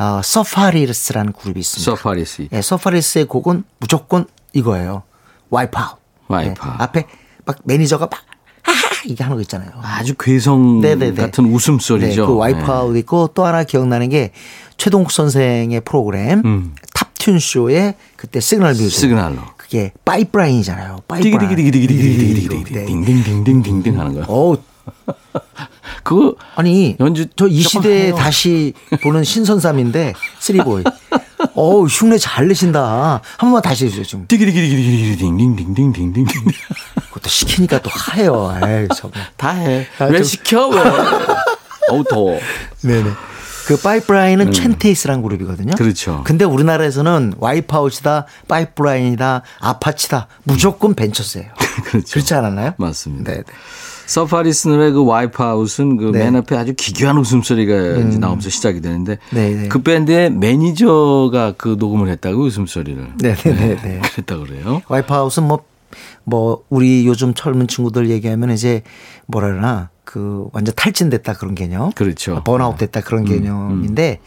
[0.00, 1.94] 어, 서파리스라는 그룹이 있습니다.
[1.94, 2.48] 서파리스.
[2.50, 5.04] 예, 서파리스의 곡은 무조건 이거예요.
[5.50, 5.98] Wipe Out.
[6.26, 6.74] Wipe Out.
[6.80, 7.06] 예, 앞에
[7.46, 8.20] 막 매니저가 막
[8.62, 9.70] 하하 이게 하는 거 있잖아요.
[9.82, 11.14] 아주 괴성 네네네.
[11.14, 12.22] 같은 웃음소리죠.
[12.22, 14.32] 네, 그 와이프아웃 있고 또 하나 기억나는 게
[14.78, 16.74] 최동욱 선생의 프로그램 음.
[16.94, 18.90] Top Tune Show의 그때 시그널 뮤직.
[18.90, 19.36] 시그널로.
[19.56, 20.98] 그게 Pipeline이잖아요.
[21.08, 21.38] Pipeline.
[22.72, 23.98] 네.
[23.98, 24.24] 하는 거야.
[24.28, 24.56] 어우,
[26.02, 28.14] 그거 아니 연주 저 이 시대에 해요.
[28.14, 30.84] 다시 보는 신선삼인데 쓰리보이.
[31.54, 33.20] 어우 흉내 잘 내신다.
[33.20, 34.26] 한 번만 다시 해주세요 지금.
[34.28, 35.36] 띠기디기디기디기딩
[37.24, 38.54] 그것도 시키니까 또 하해요.
[38.64, 39.20] 에이 정말.
[39.36, 39.86] 다 해.
[39.98, 40.78] 아, 왜 좀- 시켜 왜?
[41.90, 42.38] 어우 더워.
[42.82, 43.10] 네네.
[43.66, 45.74] 그 Pipeline은 챈테이스라는 그룹이거든요.
[45.76, 46.20] 그렇죠.
[46.24, 51.48] 근데 우리나라에서는 와이프아웃이다, 파이프라인이다, 아파치다 무조건 벤처스예요.
[51.86, 52.06] 그렇죠.
[52.12, 52.74] 그렇지 않았나요?
[52.76, 53.32] 맞습니다.
[53.32, 53.38] 네.
[53.38, 53.44] 네.
[54.06, 56.24] 서파리스 노래 그 Wipe Out은 그 네.
[56.24, 57.74] 맨 앞에 아주 기괴한 웃음소리가
[58.06, 59.68] 이제 나오면서 시작이 되는데 네, 네.
[59.68, 64.00] 그 밴드의 매니저가 그 녹음을 했다고 웃음소리를 네, 네, 네, 네.
[64.12, 64.82] 그랬다 그래요.
[64.88, 65.64] Wipe Out은 뭐,
[66.24, 68.82] 뭐, 우리 요즘 젊은 친구들 얘기하면 이제
[69.26, 71.90] 뭐라 그러나 그 완전 탈진됐다 그런 개념.
[71.92, 72.42] 그렇죠.
[72.44, 74.20] 번아웃 됐다 그런 개념인데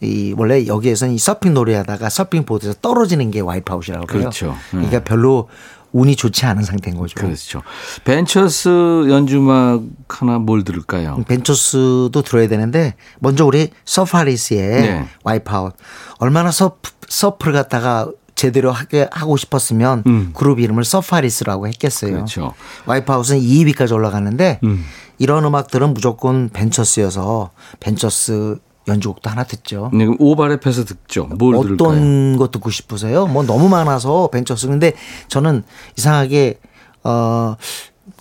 [0.00, 4.22] 이 원래 여기에서는 이 서핑 노래하다가 서핑 보드에서 떨어지는 게 wipeout이라고 그래요.
[4.22, 4.46] 그렇죠.
[4.72, 4.86] 네.
[4.86, 5.48] 그러니까 별로
[5.92, 7.14] 운이 좋지 않은 상태인 거죠.
[7.14, 7.62] 그렇죠.
[8.04, 11.24] 벤처스 연주막 하나 뭘 들을까요?
[11.26, 15.08] 벤처스도 들어야 되는데 먼저 우리 서파리스의 네.
[15.24, 15.74] Wipe Out
[16.18, 20.30] 얼마나 surf, surf를 갖다가 제대로 하게 하고 싶었으면 음.
[20.32, 22.12] 그룹 이름을 서파리스라고 했겠어요.
[22.12, 22.54] 그렇죠.
[22.86, 24.84] Wipe Out은 2위까지 올라갔는데 음.
[25.18, 29.90] 이런 음악들은 무조건 벤처스여서 벤처스 연주곡도 하나 듣죠.
[29.92, 31.24] 네, 오바랩해서 듣죠.
[31.24, 32.38] 뭘 어떤 들을까요?
[32.38, 33.26] 거 듣고 싶으세요?
[33.26, 34.68] 뭐 너무 많아서 벤처스.
[34.68, 34.92] 근데
[35.26, 35.64] 저는
[35.96, 36.60] 이상하게
[37.02, 37.56] 어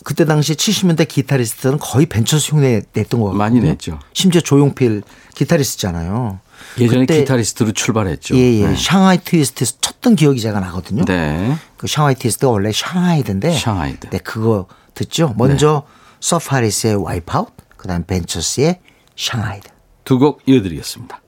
[0.03, 3.38] 그때 당시 70년대 기타리스트는 거의 벤처스 흉내 냈던 것 같거든요.
[3.38, 3.99] 많이 냈죠.
[4.13, 5.03] 심지어 조용필
[5.36, 6.39] 기타리스트잖아요.
[6.80, 8.36] 예전에 기타리스트로 출발했죠.
[8.36, 8.67] 예, 예.
[8.67, 8.75] 네.
[8.75, 11.06] 샹하이 트위스트에서 쳤던 기억이 제가 나거든요.
[11.06, 11.56] 네.
[11.77, 13.52] 그 샹하이 트위스트가 원래 Shanghaied인데.
[13.58, 14.10] Shanghaied.
[14.10, 15.34] 네, 그거 듣죠.
[15.38, 15.93] 먼저 네.
[16.19, 18.80] 서파리스의 Wipe Out, 그다음 벤처스의
[19.15, 19.69] Shanghaied.
[20.03, 21.21] 두 곡 이어드리겠습니다.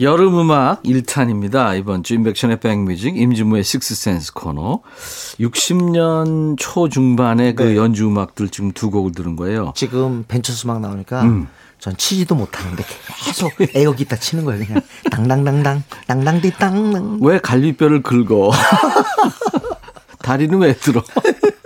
[0.00, 1.78] 여름 음악 1탄입니다.
[1.78, 4.80] 이번 주 인백션의 백뮤직 임진모의 Sixth Sense 코너.
[5.38, 7.76] 60년 초중반의 그 네.
[7.76, 9.72] 연주 음악들 지금 두 곡을 들은 거예요.
[9.76, 11.48] 지금 벤처스 막 나오니까 음.
[11.82, 12.84] 전 치지도 못하는데
[13.24, 14.64] 계속 에어 기타 치는 거예요.
[14.64, 17.18] 그냥 당당당당 당당디땅.
[17.20, 18.52] 왜 갈비뼈를 긁어?
[20.22, 21.02] 다리는 왜 들어?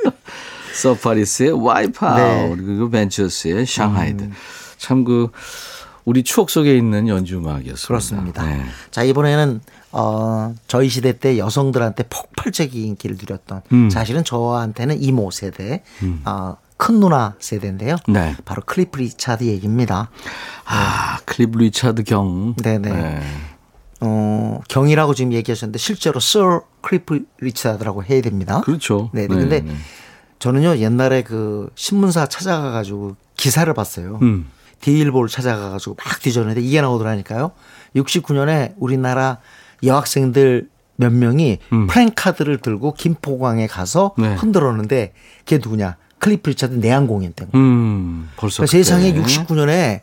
[0.72, 2.64] 서파리스의 Wipe Out 네.
[2.64, 4.30] 그리고 벤처스의 Shanghaied.
[4.78, 5.32] 참 그
[6.06, 7.86] 우리 추억 속에 있는 연주 음악이었습니다.
[7.86, 8.42] 그렇습니다.
[8.46, 8.64] 네.
[8.90, 9.60] 자 이번에는
[9.92, 13.90] 어 저희 시대 때 여성들한테 폭발적인 인기를 누렸던 음.
[13.90, 15.82] 사실은 저한테는 이모 세대,
[16.24, 17.96] 어 큰 누나 세대인데요.
[18.08, 18.36] 네.
[18.44, 20.10] 바로 클리프 리차드 얘기입니다.
[20.66, 22.54] 아 클립 리차드 경.
[22.56, 23.20] 네네.
[24.02, 28.60] 어 경이라고 지금 얘기하셨는데 실제로 Sir 클리프 리차드라고 해야 됩니다.
[28.60, 29.10] 그렇죠.
[29.12, 29.22] 네.
[29.22, 29.74] 네, 근데 네.
[30.38, 34.18] 저는요 옛날에 그 신문사 찾아가 가지고 기사를 봤어요.
[34.22, 34.50] 음.
[34.80, 37.52] 대일보를 찾아가 가지고 막 뒤졌는데 이게 나오더라니까요.
[37.96, 39.38] 69년에 우리나라
[39.82, 41.58] 여학생들 몇 명이
[41.88, 44.22] 프랭카드를 들고 김포공항에 가서 음.
[44.22, 44.34] 네.
[44.34, 45.96] 흔들었는데 그게 누구냐?
[46.26, 47.46] 클리프 리차드 내한 공연 때.
[47.54, 49.26] 음, 벌써 그러니까 세상에 그때.
[49.26, 50.00] 69년에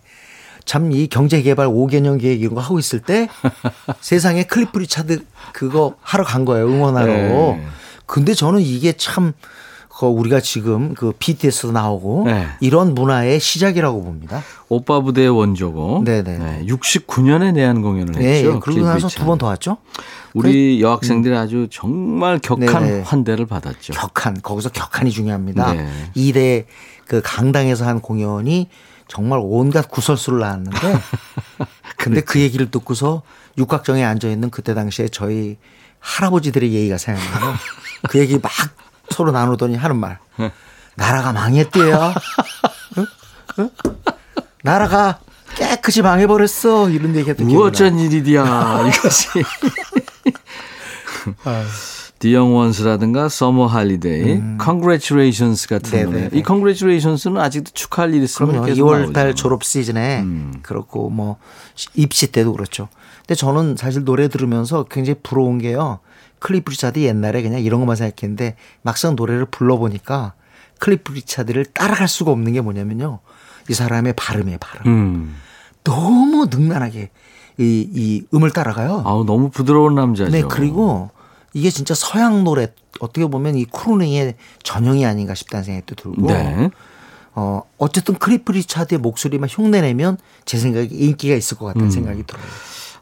[0.65, 3.27] 참 이 경제개발 5개년 계획 이런 거 하고 있을 때
[3.99, 6.65] 세상에 클리프 리차드 그거 하러 간 거예요.
[6.67, 7.07] 응원하러.
[7.13, 7.65] 네.
[8.05, 9.33] 근데 저는 이게 참
[9.97, 12.47] 그 우리가 지금 그 BTS도 나오고 네.
[12.60, 14.41] 이런 문화의 시작이라고 봅니다.
[14.67, 16.03] 오빠 부대의 원조고.
[16.03, 16.38] 네네.
[16.38, 18.60] 네, 69년에 내한 공연을 네, 했죠.
[18.60, 19.15] 그러고 클립 나서 리차드.
[19.15, 19.77] 두번 더 왔죠.
[20.34, 23.01] 우리 여학생들이 아주 정말 격한 네네.
[23.03, 23.93] 환대를 받았죠.
[23.93, 25.73] 격한 거기서 격한이 중요합니다.
[25.73, 25.88] 네.
[26.15, 26.65] 이 2대
[27.08, 28.69] 그 강당에서 한 공연이
[29.08, 30.79] 정말 온갖 구설수를 낳았는데
[31.97, 33.21] 근데 그 얘기를 듣고서
[33.60, 35.58] 육각정에 앉아 있는 그때 당시에 저희
[35.99, 37.53] 할아버지들의 예의가 생각나요.
[38.10, 38.51] 그 얘기 막
[39.09, 40.19] 서로 나누더니 하는 말.
[40.95, 42.13] 나라가 망했대요.
[42.97, 43.05] 응?
[43.59, 43.69] 응?
[44.63, 45.19] 나라가
[45.55, 46.89] 깨끗이 망해버렸어.
[46.89, 47.63] 이런 얘기 했던 기억이.
[47.63, 49.27] 어쩐 일이야 이것이.
[51.43, 51.63] 아.
[52.19, 56.11] The Young Ones라든가 Summer Holiday, Congratulations 같은 음.
[56.11, 56.23] 네네.
[56.29, 56.39] 노래.
[56.39, 58.65] 이 Congratulations는 아직도 축하할 일이 있으면 그럼요.
[58.67, 59.35] 계속 2월 달 나오죠.
[59.35, 60.53] 졸업 시즌에 음.
[60.61, 61.35] 그렇고 뭐
[61.95, 62.87] 입시 때도 그렇죠.
[63.19, 65.99] 근데 저는 사실 노래 들으면서 굉장히 부러운 게요.
[66.43, 70.34] 클리프 리차드 옛날에 그냥 이런 것만 생각했는데 막상 노래를 불러보니까
[70.79, 73.19] 클리프 리차드를 따라갈 수가 없는 게 뭐냐면요.
[73.69, 74.91] 이 사람의 발음이에요, 발음.
[74.91, 75.36] 음.
[75.86, 77.12] 너무 능란하게
[77.60, 79.03] 이, 이 음을 따라가요.
[79.06, 80.32] 아우 너무 부드러운 남자죠.
[80.32, 81.12] 네, 그리고
[81.53, 86.69] 이게 진짜 서양 노래 어떻게 보면 이 crooning의 전형이 아닌가 싶다는 생각도 들고 네.
[87.36, 91.67] 어, 어쨌든 클리프 리차드의 목소리만 흉내내면 제 생각에 인기가 있을 것 음.
[91.67, 92.43] 같다는 생각이 들어요.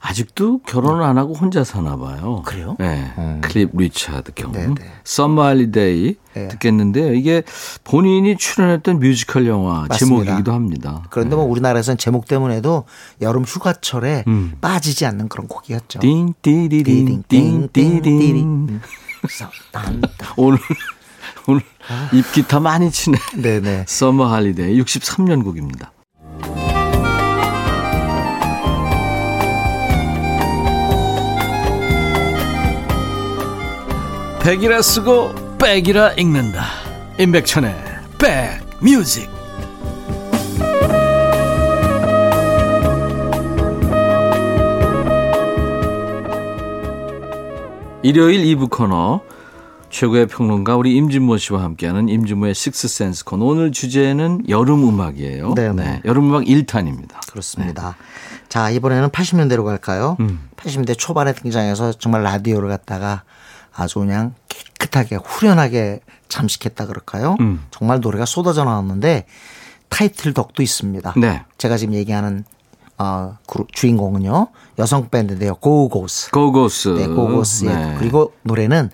[0.02, 2.42] 아직도 결혼을 안 하고 혼자 사나 봐요.
[2.46, 2.76] 그래요?
[2.80, 3.14] 네.
[3.20, 3.40] 음.
[3.42, 4.52] 클립 리차드 경.
[4.52, 4.92] 네, 네.
[5.06, 6.48] Summer Holiday 네.
[6.48, 7.14] 듣겠는데요.
[7.14, 7.44] 이게
[7.84, 9.98] 본인이 출연했던 뮤지컬 영화 맞습니다.
[10.24, 11.04] 제목이기도 합니다.
[11.12, 12.86] 그런데 뭐 우리나라에서는 제목 때문에도
[13.22, 14.54] 여름 휴가철에 음.
[14.60, 16.00] 빠지지 않는 그런 곡이었죠.
[19.72, 20.30] 딴, 딴.
[20.36, 20.58] 오늘
[21.48, 21.62] 오늘
[22.12, 23.18] 입 기타 많이 치네.
[23.38, 23.86] 네네.
[23.88, 25.92] Summer Holiday 63년 곡입니다.
[34.44, 36.64] 백이라 쓰고 백이라 읽는다.
[37.20, 37.76] 임백천의
[38.18, 39.30] 백뮤직.
[48.02, 49.22] 일요일 2부 코너
[49.92, 55.54] 최고의 평론가 우리 임진모 씨와 함께하는 임진모의 식스센스 코너 오늘 주제는 여름 음악이에요.
[55.54, 56.02] 네.
[56.04, 57.20] 여름 음악 1탄입니다.
[57.30, 57.96] 그렇습니다.
[58.50, 60.18] 자, 이번에는 80년대로 갈까요?
[60.20, 60.50] 음.
[60.58, 63.22] 80년대 초반에 등장해서 정말 라디오를 갖다가
[63.74, 67.36] 아주 그냥 깨끗하게 후련하게 잠식했다 그럴까요?
[67.40, 67.66] 음.
[67.72, 69.26] 정말 노래가 쏟아져 나왔는데
[69.90, 71.14] 타이틀 덕도 있습니다.
[71.18, 71.44] 네.
[71.58, 72.46] 제가 지금 얘기하는
[72.98, 74.48] 어, 그룹 주인공은요.
[74.80, 75.56] 여성 밴드인데요.
[75.56, 76.32] 고고스.
[76.32, 76.90] 고고스.
[76.90, 77.96] 네, 고고스의 네.
[77.98, 78.92] 그리고 노래는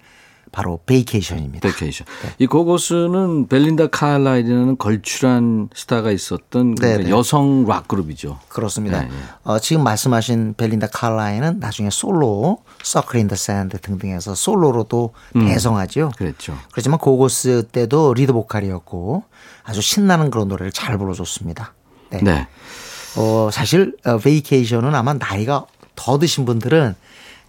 [0.51, 1.67] 바로 Vacation입니다.
[1.67, 2.07] Vacation.
[2.39, 7.09] 이 고고스는 벨린다 칼라일이라는 걸출한 스타가 있었던 그 네, 네.
[7.09, 8.39] 여성 락 그룹이죠.
[8.49, 9.01] 그렇습니다.
[9.01, 9.13] 네, 네.
[9.43, 15.45] 어, 지금 말씀하신 벨린다 칼라일은 나중에 솔로, Circle in the Sand 등등해서 솔로로도 음.
[15.47, 16.11] 대성하죠.
[16.17, 16.57] 그랬죠.
[16.71, 19.23] 그렇지만 고고스 때도 리드 보컬이었고
[19.63, 21.73] 아주 신나는 그런 노래를 잘 불러줬습니다.
[22.09, 22.21] 네.
[22.21, 22.47] 네.
[23.17, 26.95] 어, 사실 어, Vacation은 아마 나이가 더 드신 분들은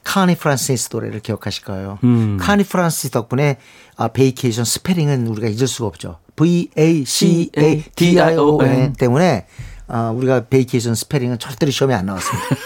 [0.04, 1.98] 코니 프란시스 노래를 기억하실 거예요.
[2.04, 2.38] 음.
[2.40, 3.58] 코니 프란시스 덕분에
[3.96, 6.18] 아, vacation 스펠링은 우리가 잊을 수가 없죠.
[6.36, 9.46] V A C A T I O N 때문에
[9.88, 12.48] 아, 우리가 vacation 스펠링은 절대로 시험에 안 나왔습니다.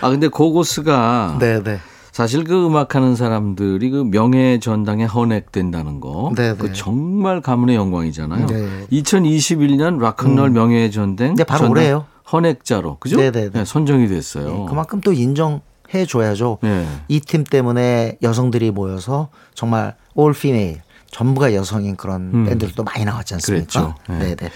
[0.00, 1.78] 아 근데 고고스가 네, 네.
[2.12, 6.72] 사실 그 음악하는 사람들이 그 명예 전당에 헌액된다는 거, 네, 그 네.
[6.72, 8.46] 정말 가문의 영광이잖아요.
[8.46, 8.86] 네.
[8.90, 12.06] 2021년 락큰롤 명예 전당, 네, 바로 올해요.
[12.32, 13.16] 헌액자로 그죠?
[13.16, 13.64] 네, 네, 네.
[13.64, 14.66] 선정이 됐어요.
[14.66, 15.60] 그만큼 또 인정
[15.94, 16.58] 해 줘야죠.
[16.62, 16.86] 네.
[17.08, 23.94] 이팀 때문에 여성들이 모여서 정말 올 피메일 전부가 여성인 그런 밴드들도 많이 나왔지 않습니까?
[24.10, 24.18] 음.
[24.18, 24.26] 네.
[24.26, 24.50] 네, 네.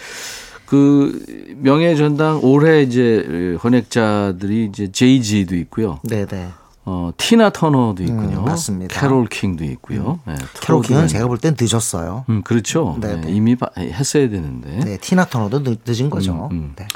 [0.67, 1.25] 그
[1.59, 5.99] 명예 전당 올해 이제 헌액자들이 이제 제이지도 있고요.
[6.03, 6.49] 네, 네.
[6.85, 8.41] 어, 티나 터너도 있군요.
[8.41, 8.99] 음, 맞습니다.
[9.01, 10.19] 캐롤 킹도 있고요.
[10.27, 11.09] 네, 캐롤 킹은.
[11.09, 12.25] 제가 볼 땐 늦었어요.
[12.29, 12.97] 음, 그렇죠.
[13.01, 13.33] 네, 네, 네.
[13.33, 14.81] 이미 바- 했어야 되는데.
[14.81, 16.49] 네, 티나 터너도 늦, 늦은 거죠.
[16.53, 16.73] 음.
[16.77, 16.87] 네.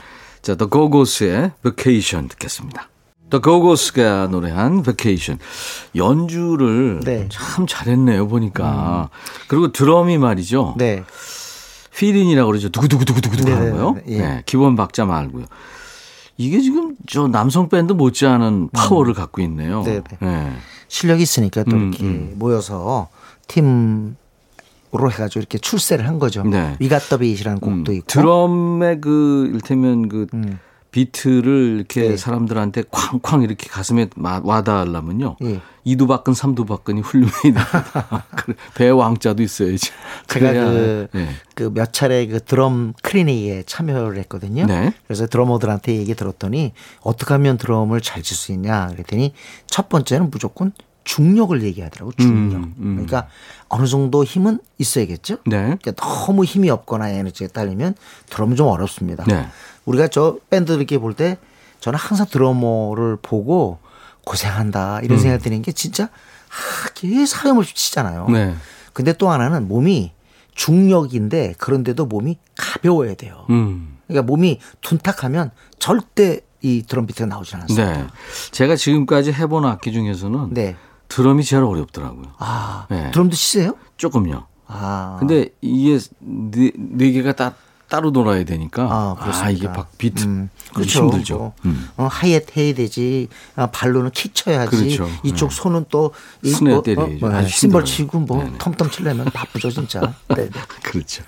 [0.47, 2.89] 자, The Go-Go's의 Vacation 듣겠습니다.
[3.31, 5.41] The Go-Go's가 노래한 Vacation.
[5.97, 7.23] 연주를 네.
[7.23, 7.29] 음.
[7.29, 9.11] 참 잘했네요, 보니까.
[9.49, 10.77] 그리고 드럼이 말이죠.
[10.79, 11.03] 네.
[11.97, 12.69] 필인이라고 그러죠.
[12.69, 13.95] 두구두구두구두구 하는 네, 거요.
[13.95, 14.19] 네, 네, 예.
[14.21, 15.47] 네, 기본 박자 말고요.
[16.37, 19.83] 이게 지금 저 남성 밴드 못지않은 파워를 갖고 있네요.
[19.83, 20.03] 음.
[20.21, 20.53] 네.
[20.87, 22.35] 실력이 있으니까 또 음, 이렇게 음.
[22.37, 23.09] 모여서
[23.49, 24.13] 팀으
[24.97, 26.43] 로 해가지고 이렇게 출세를 한 거죠.
[26.45, 26.77] 네.
[26.81, 28.07] 위가더빗이라는 곡도 음, 있고.
[28.07, 30.59] 드럼의 그 일테면 그 음.
[30.93, 32.17] 비트를 이렇게 네.
[32.17, 35.37] 사람들한테 쾅쾅 이렇게 가슴에 마- 와닿으려면요.
[35.45, 35.61] 예.
[35.85, 38.25] 이두박근 삼두박근이 훌륭해야 됩니다.
[38.35, 39.91] 그래, 배 왕자도 있어야지.
[40.27, 41.29] 제가 그래야, 그, 네.
[41.55, 44.65] 그몇 차례 그 드럼 클리닉에 참여를 했거든요.
[44.67, 44.95] 네.
[45.07, 49.35] 그래서 드러머들한테 얘기 들었더니 어떻게 하면 드럼을 잘 칠 수 있냐 그랬더니
[49.67, 50.73] 첫 번째는 무조건
[51.07, 52.57] 중력을 얘기하더라고 중력.
[52.59, 52.93] 음, 음.
[52.97, 53.29] 그러니까
[53.69, 55.37] 어느 정도 힘은 있어야겠죠.
[55.47, 55.77] 네.
[55.81, 57.95] 그러니까 너무 힘이 없거나 에너지가 딸리면
[58.29, 59.25] 드럼은 좀 어렵습니다.
[59.25, 59.47] 네.
[59.87, 61.39] 우리가 저 밴드 이렇게 볼 때
[61.81, 63.79] 저는 항상 드러머를 보고
[64.25, 65.05] 고생한다 음.
[65.05, 68.29] 이런 생각 이 드는 게 진짜 아, 걔 사람없이 치잖아요.
[68.29, 68.55] 네.
[68.93, 70.13] 근데 또 하나는 몸이
[70.55, 73.47] 중력인데 그런데도 몸이 가벼워야 돼요.
[73.51, 73.97] 음.
[74.09, 77.93] 그러니까 몸이 둔탁하면 절대 이 드럼 비트가 나오지 않습니다.
[77.93, 78.07] 네.
[78.51, 80.75] 제가 지금까지 해본 악기 중에서는 네.
[81.09, 82.33] 드럼이 제일 어렵더라고요.
[82.39, 83.11] 아, 네.
[83.13, 83.77] 드럼도 치세요?
[83.97, 84.47] 조금요.
[84.67, 85.17] 아.
[85.19, 87.55] 근데 이게 네, 네 개가 다
[87.89, 89.51] 따로 놀아야 되니까 아, 아.
[89.51, 91.05] 이게 박 비트 음, 그렇죠.
[91.05, 91.37] 힘들죠.
[91.37, 91.89] 뭐, 음.
[91.97, 93.29] 어, 하이햇 해야 되지.
[93.55, 94.77] 아, 발로는 킥 쳐야지.
[94.77, 95.09] 그렇죠.
[95.23, 95.57] 이쪽 네.
[95.57, 97.19] 손은 또이 스네 뭐, 때려야죠.
[97.21, 97.85] 뭐, 아주 심벌.
[97.85, 98.59] 치고 뭐 네네.
[98.59, 100.01] 텀텀 치려면 바쁘죠 진짜.
[100.35, 100.49] 네.
[100.49, 100.51] 네.
[100.83, 101.23] 그렇죠.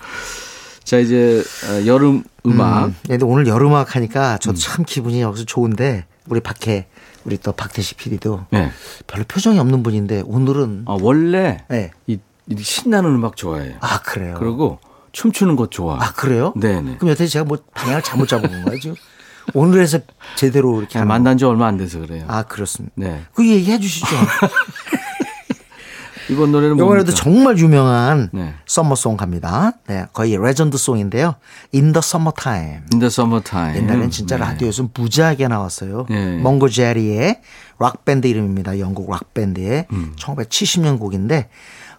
[0.82, 6.06] 자 이제 어, 여름 음악 음, 근데 오늘 여름악 하니까 저도 참 기분이 여기서 좋은데
[6.28, 6.86] 우리 박해
[7.24, 8.70] 우리 또 박태식 PD도 네.
[9.06, 11.90] 별로 표정이 없는 분인데 오늘은 아, 원래 네.
[12.06, 13.76] 이, 이 신나는 음악 좋아해요.
[13.80, 14.36] 아 그래요.
[14.38, 14.78] 그리고
[15.12, 15.96] 춤추는 것 좋아.
[16.02, 16.52] 아 그래요?
[16.56, 16.96] 네네.
[16.96, 18.96] 그럼 여태 제가 뭐 방향을 잘못 잡은 건가요 지금?
[19.54, 20.00] 오늘에서
[20.36, 22.26] 제대로 이렇게 아, 만난 지 얼마 안 돼서 그래요.
[22.26, 22.32] 거.
[22.32, 22.94] 아 그렇습니다.
[22.96, 23.22] 네.
[23.34, 24.06] 그 얘기해 주시죠.
[26.30, 27.12] 이번 노래는 이번에도?
[27.12, 28.54] 정말 유명한 네.
[28.66, 29.72] summer song 갑니다.
[29.86, 31.34] 네, 거의 legend song인데요.
[31.74, 32.80] In the Summertime.
[32.92, 33.76] In the Summertime.
[33.78, 34.44] 옛날엔 진짜 네.
[34.44, 36.06] 라디오에서 무지하게 나왔어요.
[36.08, 36.36] 네.
[36.38, 37.40] 몽고 제리의
[37.78, 38.78] 락밴드 이름입니다.
[38.78, 40.14] 영국 락밴드의 음.
[40.18, 41.48] 1970년 곡인데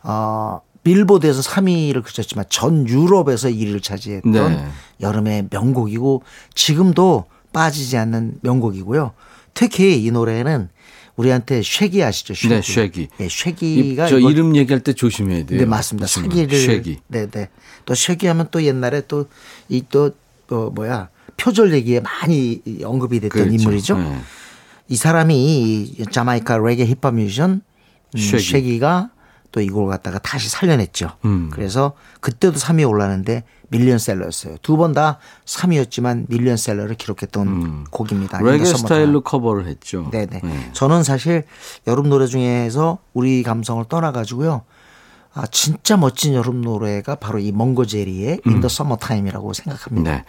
[0.03, 4.67] 어 빌보드에서 3위를 그쳤지만 전 유럽에서 1위를 차지했던 네.
[5.01, 6.23] 여름의 명곡이고
[6.55, 9.11] 지금도 빠지지 않는 명곡이고요.
[9.53, 10.69] 특히 이 노래는
[11.23, 12.33] 우리한테 쉐기 아시죠?
[12.33, 12.47] 쉐기.
[12.47, 13.09] 네, 쉐기.
[13.19, 15.59] 예, 이- 쉐기가 저 이거- 이름 얘기할 때 조심해야 돼요.
[15.59, 16.07] 네, 맞습니다.
[16.07, 16.99] 쉐기를 쉐기.
[17.07, 17.49] 네, 네.
[17.83, 19.25] 또 쉐기 하면 또 옛날에 또
[19.67, 20.11] 이 또
[20.49, 21.09] 어, 뭐야?
[21.35, 23.53] 표절 얘기에 많이 이 언급이 됐던 그렇죠.
[23.53, 23.97] 인물이죠.
[23.97, 24.19] 네.
[24.87, 25.35] 이 사람이
[25.99, 27.61] 이 자마이카 레게 힙합 뮤지션
[28.15, 28.41] 음, 쉐기.
[28.43, 29.09] 쉐기가
[29.51, 31.11] 또 이걸 갖다가 다시 살려냈죠.
[31.25, 31.49] 음.
[31.51, 34.57] 그래서 그때도 3위에 올랐는데 밀리언셀러였어요.
[34.61, 38.39] 두 번 다 3위였지만 밀리언셀러를 기록했던 곡입니다.
[38.39, 38.45] 음.
[38.45, 38.77] 레게 In the Summertime.
[39.05, 40.09] 스타일로 커버를 했죠.
[40.11, 40.41] 네네.
[40.43, 40.69] 네.
[40.73, 41.43] 저는 사실
[41.87, 44.63] 여름 노래 중에서 우리 감성을 떠나가지고요.
[45.35, 50.11] 아, 진짜 멋진 여름 노래가 바로 이 몽고제리의 In the Summertime이라고 생각합니다.
[50.11, 50.23] 네.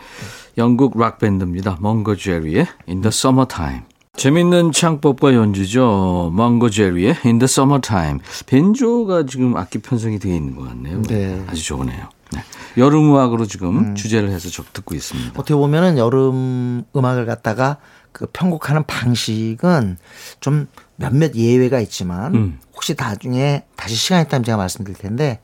[0.58, 1.78] 영국 락 밴드입니다.
[1.80, 3.80] 멍거 제리의 In the Summertime.
[4.20, 6.30] 재밌는 창법과 연주죠.
[6.36, 8.20] 멍거 제리의 In the Summertime.
[8.44, 11.00] 벤조가 지금 악기 편성이 되어 있는 것 같네요.
[11.04, 11.42] 네.
[11.46, 12.06] 아주 좋으네요.
[12.32, 12.40] 네.
[12.76, 15.30] 여름 음악으로 지금 주제를 해서 적 듣고 있습니다.
[15.40, 17.78] 어떻게 보면은 여름 음악을 갖다가
[18.12, 19.96] 그 편곡하는 방식은
[20.40, 22.58] 좀 몇몇 예외가 있지만 음.
[22.74, 25.40] 혹시 나중에 다시 시간 있다면 제가 말씀드릴 텐데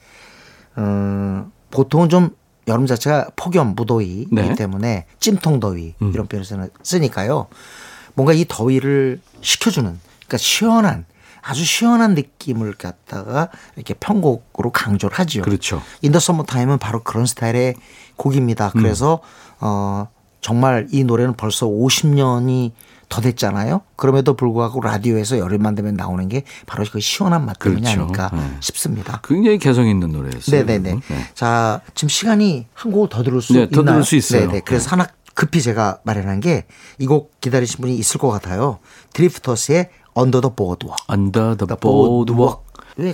[0.74, 2.29] 어, 보통은 좀
[2.68, 4.51] 여름 자체가 폭염 무더위이기 네.
[4.51, 4.55] 음.
[4.55, 7.47] 때문에 찜통 더위 이런 표현을 쓰니까요.
[8.17, 11.05] 뭔가 이 더위를 식혀주는 그러니까 시원한
[11.43, 15.43] 아주 시원한 느낌을 갖다가 이렇게 편곡으로 강조를 하죠.
[15.43, 15.81] 그렇죠.
[16.03, 17.77] In the Summertime은 바로 그런 스타일의
[18.17, 18.73] 곡입니다.
[18.75, 18.83] 음.
[18.83, 19.21] 그래서
[19.61, 20.09] 어
[20.41, 22.73] 정말 이 노래는 벌써 50년이
[23.09, 23.83] 더 됐잖아요.
[23.95, 28.03] 그럼에도 불구하고 라디오에서 여름만 되면 나오는 게 바로 그 시원한 맛 때문이 그렇죠.
[28.03, 28.57] 아닐까 네.
[28.61, 29.21] 싶습니다.
[29.23, 30.64] 굉장히 개성 있는 노래였어요.
[30.64, 31.01] 네네네.
[31.07, 31.31] 네.
[31.35, 33.71] 자, 지금 시간이 한곡더 들을 수 네, 있나요?
[33.71, 34.49] 더 들을 수 있어요.
[34.49, 34.61] 네네.
[34.64, 34.91] 그래서 네.
[34.91, 36.66] 하나 급히 제가 마련한 게
[36.99, 38.78] 이 곡 기다리신 분이 있을 것 같아요.
[39.12, 40.97] 드리프터스의 Under the Boardwalk.
[41.12, 42.62] Under the boardwalk.
[42.97, 43.12] 왜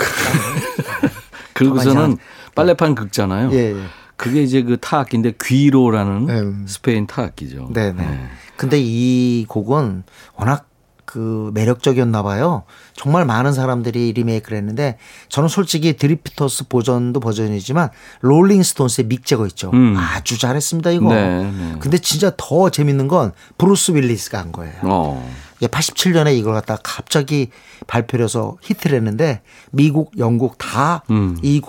[1.55, 2.17] 그리고서는 가만히
[2.55, 3.51] 빨래판 긁잖아요.
[3.53, 3.83] 예, 예.
[4.17, 6.65] 그게 이제 그 타악기인데 귀로라는 음.
[6.69, 7.71] 스페인 타악기죠.
[7.73, 7.93] 네네.
[8.07, 8.27] 네.
[8.57, 10.05] 근데 이 곡은
[10.37, 10.69] 워낙
[11.13, 12.63] 그 매력적이었나 봐요.
[12.95, 14.97] 정말 많은 사람들이 리메이크를 했는데
[15.29, 17.91] 저는 솔직히 드리프터스 버전도 버전이지만
[18.23, 19.71] 롤링스톤스의 믹 재거 있죠.
[19.75, 19.95] 음.
[19.99, 21.13] 아주 잘했습니다 이거.
[21.13, 21.75] 네, 네.
[21.81, 24.73] 근데 진짜 더 재밌는 건 브루스 윌리스가 한 거예요.
[24.85, 25.31] 어.
[25.61, 27.51] 87년에 이걸 갖다가 갑자기
[27.87, 31.37] 발표를 해서 히트를 했는데 미국, 영국 다 음.
[31.43, 31.61] 이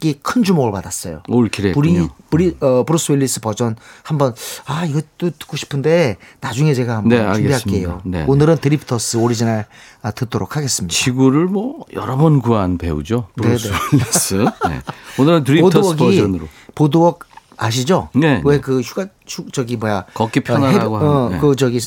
[0.00, 1.22] 곡이 큰 주목을 받았어요.
[1.28, 2.08] all kill했군요.
[2.30, 4.34] 브리, 브리, 어, 브루스 윌리스 버전 한번
[4.66, 7.90] 아 이것도 듣고 싶은데 나중에 제가 한번 네, 준비할게요.
[7.90, 8.00] 알겠습니다.
[8.04, 9.66] 네, 오늘은 드리프터스 오리지널
[10.02, 10.92] 아, 듣도록 하겠습니다.
[10.92, 13.28] 지구를 뭐 여러 번 구한 배우죠.
[13.36, 13.78] 브루스 네네.
[13.92, 14.34] 윌리스.
[14.68, 14.80] 네.
[15.18, 16.48] 오늘은 드리프터스 버전으로.
[16.74, 17.28] boardwalk
[17.58, 18.08] 아시죠?
[18.14, 18.60] 네, 왜 네.
[18.62, 21.38] 그 휴가 휴, 저기 뭐야 걷기 편하라고 어, 해- 어, 네.
[21.38, 21.78] 그 저기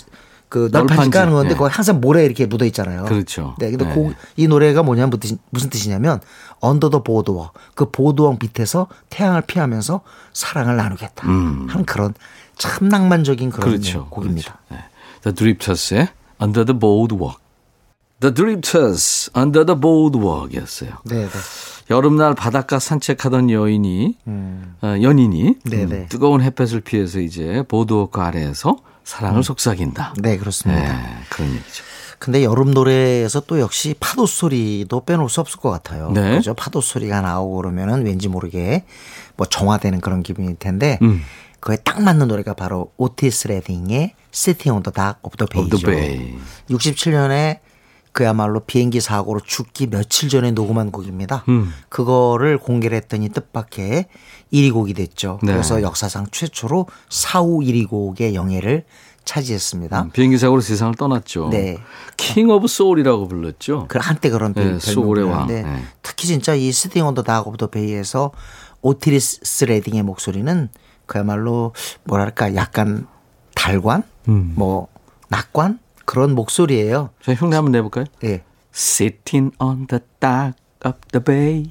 [0.53, 1.55] 그 널판지 까는 건데 네.
[1.55, 3.05] 거기 항상 모래 이렇게 묻어 있잖아요.
[3.05, 3.55] 그렇죠.
[3.57, 3.95] 네, 근데 네.
[3.95, 6.21] 그, 이 노래가 뭐냐면 무슨 뜻이- 무슨 뜻이냐면
[6.59, 10.01] under the boardwalk 그 boardwalk 밑에서 태양을 피하면서
[10.31, 12.13] 사랑을 나누겠다 하는 그런
[12.55, 13.71] 참 낭만적인 그런 음.
[13.71, 14.05] 그렇죠.
[14.11, 14.59] 곡입니다.
[14.67, 14.83] 그렇죠.
[14.83, 14.89] 네.
[15.23, 15.95] The Drifters
[16.39, 17.39] Under the Boardwalk.
[18.19, 20.91] The Drifters Under the Boardwalk이었어요.
[21.05, 21.29] 네, 네.
[21.89, 25.95] 여름날 바닷가 산책하던 여인이 어, 연인이 네네.
[25.95, 30.15] 음, 뜨거운 햇볕을 피해서 이제 boardwalk 아래에서 사랑을 속삭인다.
[30.19, 30.81] 네, 그렇습니다.
[30.81, 31.83] 네, 그런 얘기죠.
[32.19, 36.09] 근데 여름 노래에서 또 역시 파도 소리도 빼놓을 수 없을 것 같아요.
[36.11, 36.37] 네.
[36.37, 36.53] 그죠?
[36.53, 38.85] 파도 소리가 나오고 그러면은 왠지 모르게
[39.35, 41.21] 뭐 정화되는 그런 기분일 텐데 음.
[41.59, 45.85] 그에 딱 맞는 노래가 바로 오티스 레딩의 Sitting on the Dock of the Bay죠.
[45.85, 46.37] Bay.
[46.69, 47.59] 67년에
[48.13, 51.43] 그야말로 비행기 사고로 죽기 며칠 전에 녹음한 곡입니다.
[51.49, 51.73] 음.
[51.89, 54.05] 그거를 공개를 했더니 뜻밖의
[54.53, 55.39] 1위 곡이 됐죠.
[55.43, 55.51] 네.
[55.51, 58.85] 그래서 역사상 최초로 사후 1위 곡의 영예를
[59.25, 60.01] 차지했습니다.
[60.03, 61.49] 음, 비행기 사고로 세상을 떠났죠.
[61.49, 61.77] 네.
[62.17, 63.85] King of Soul이라고 불렀죠.
[63.87, 65.47] 그 한때 그런 네, 소울의 왕.
[65.47, 65.83] 별명이었는데 네.
[66.03, 68.31] 특히 진짜 이 Sittin' on the Dock of the Bay에서
[68.81, 70.69] 오티스 레딩의 목소리는
[71.05, 73.07] 그야말로 뭐랄까 약간
[73.55, 74.53] 달관 음.
[74.55, 74.87] 뭐
[75.29, 77.09] 낙관 그런 목소리예요.
[77.21, 78.05] 자, 흉내 한번 내볼까요?
[78.23, 78.43] 예.
[78.73, 80.53] Sitting on the dock
[80.85, 81.69] of the bay.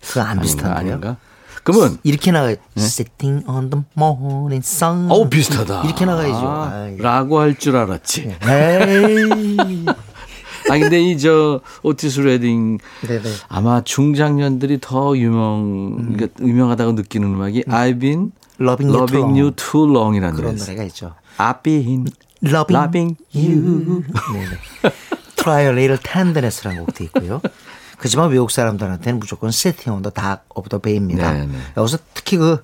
[0.00, 0.74] 그거 안 아닌가, 비슷한데요.
[0.94, 1.16] 아닌가?
[1.62, 2.56] 그러면 이렇게 나가요.
[2.76, 5.10] Sitting on the morning sun.
[5.10, 5.82] 어우 비슷하다.
[5.84, 6.36] 이렇게 나가야죠.
[6.46, 6.98] 아, 아이.
[6.98, 8.36] 라고 할 줄 알았지.
[8.42, 9.86] 에이.
[10.70, 13.22] 아 근데 이 저 오티스 레딩 네네.
[13.48, 19.44] 아마 중장년들이 더 유명 그러니까 유명하다고 느끼는 음악이 I've been Loving You Too loving you
[19.50, 19.56] Long.
[19.56, 20.56] too long이라는 그런.
[20.56, 21.14] 노래가 있죠.
[21.38, 22.06] I've been
[22.42, 24.04] Loving, loving you.
[24.32, 24.92] 네네.
[25.36, 27.40] Try a little tenderness라는 곡도 있고요.
[27.98, 31.32] 그렇지만 외국 사람들한테는 무조건 Sitting on the Dock of the Bay입니다.
[31.32, 31.58] 네, 네.
[31.76, 32.62] 여기서 특히 그,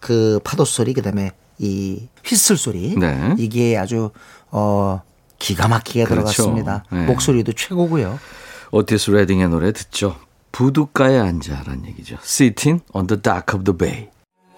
[0.00, 2.96] 그 파도 소리, 그 다음에 이 휘슬 소리.
[2.96, 3.34] 네.
[3.38, 4.10] 이게 아주,
[4.50, 5.02] 어,
[5.38, 6.32] 기가 막히게 그렇죠.
[6.32, 6.84] 들어갔습니다.
[6.90, 7.06] 네.
[7.06, 8.18] 목소리도 최고고요.
[8.72, 10.16] 오티스 레딩의 노래 듣죠.
[10.52, 12.16] 부둣가에 앉아라는 얘기죠.
[12.22, 14.08] Sitting on the dock of the bay.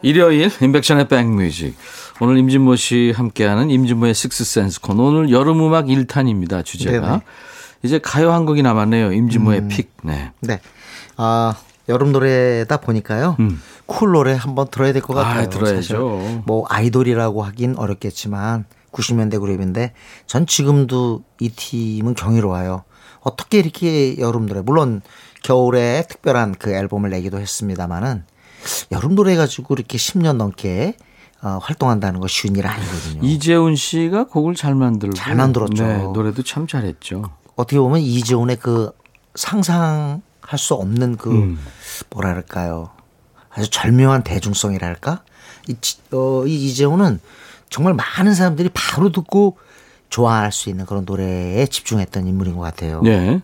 [0.03, 1.77] 일요일 인백션의 백뮤직.
[2.21, 5.05] 오늘 임진모 씨 함께하는 임진모의 Sixth Sense 코너.
[5.05, 6.65] 오늘 여름음악 1탄입니다.
[6.65, 7.07] 주제가.
[7.07, 7.21] 네네.
[7.83, 9.13] 이제 가요 한 곡이 남았네요.
[9.13, 9.93] 임진모의 pick.
[10.03, 10.33] 네.
[10.41, 10.61] 네.
[11.17, 11.55] 아,
[11.89, 13.37] 여름 노래다 보니까요.
[13.87, 15.21] 쿨 노래 한번 들어야 될것 음.
[15.21, 15.49] 아, 같아요.
[15.51, 16.43] 들어야죠.
[16.47, 19.93] 뭐 아이돌이라고 하긴 어렵겠지만 90년대 그룹인데
[20.27, 22.85] 전 지금도 이 팀은 경이로워요.
[23.21, 25.01] 어떻게 이렇게 여름 노래 물론
[25.43, 28.25] 겨울에 특별한 그 앨범을 내기도 했습니다마는
[28.93, 30.97] 여름 노래 가지고 이렇게 10년 넘게
[31.43, 33.23] 어, 활동한다는 거 쉬운 일 아니거든요.
[33.27, 35.85] 이재훈 씨가 곡을 잘 만들고 잘 만들었죠.
[35.87, 37.25] 네, 노래도 참 잘했죠.
[37.57, 38.93] 어떻게 보면 이재훈의 그
[39.35, 40.21] 상상할
[40.57, 41.59] 수 없는 그 음.
[42.11, 42.91] 뭐랄까요
[43.51, 45.23] 아주 절묘한 대중성이랄까
[45.69, 47.21] 이, 지- 어, 이 이재훈은
[47.71, 49.59] 정말 많은 사람들이 바로 듣고
[50.11, 53.01] 좋아할 수 있는 그런 노래에 집중했던 인물인 것 같아요.
[53.03, 53.41] 네.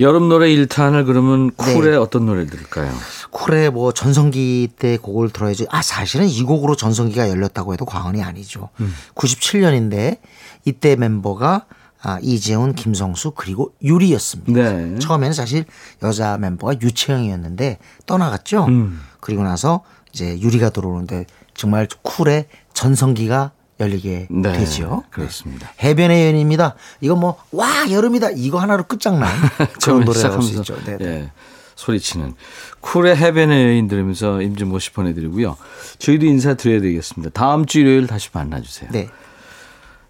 [0.00, 1.74] 여름 노래 1탄을 그러면 네.
[1.74, 2.92] 쿨의 어떤 노래 들을까요?
[3.30, 5.66] 쿨의 뭐 전성기 때 곡을 들어야지.
[5.70, 8.70] 아 사실은 이 곡으로 전성기가 열렸다고 해도 과언이 아니죠.
[8.80, 8.94] 음.
[9.14, 10.18] 97년인데
[10.64, 11.66] 이때 멤버가
[12.04, 14.52] 아, 이재훈, 김성수 그리고 유리였습니다.
[14.52, 14.98] 네.
[14.98, 15.64] 처음에는 사실
[16.02, 18.64] 여자 멤버가 유채영이었는데 떠나갔죠.
[18.64, 19.00] 음.
[19.20, 24.52] 그리고 나서 이제 유리가 들어오는데 정말 쿨의 전성기가 열리게 네.
[24.52, 25.04] 되죠.
[25.10, 25.70] 그렇습니다.
[25.82, 26.74] 해변의 연입니다.
[27.00, 29.28] 이거 뭐 와 여름이다 이거 하나로 끝장난
[29.82, 30.76] 그런 할수 있죠.
[30.84, 30.96] 네.
[31.00, 31.30] 예.
[31.74, 32.34] 소리치는
[32.80, 35.56] 쿨의 해변의 여인 들으면서 임진모 씨 보내드리고요.
[35.98, 37.30] 저희도 인사드려야 되겠습니다.
[37.32, 38.90] 다음 주 일요일 다시 만나주세요.
[38.92, 39.08] 네.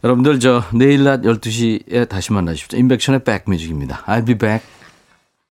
[0.05, 2.79] 여러분들 저 내일 낮 12시에 다시 만나십시오.
[2.79, 4.05] 인백션의 백뮤직입니다.
[4.07, 4.63] I'll be back.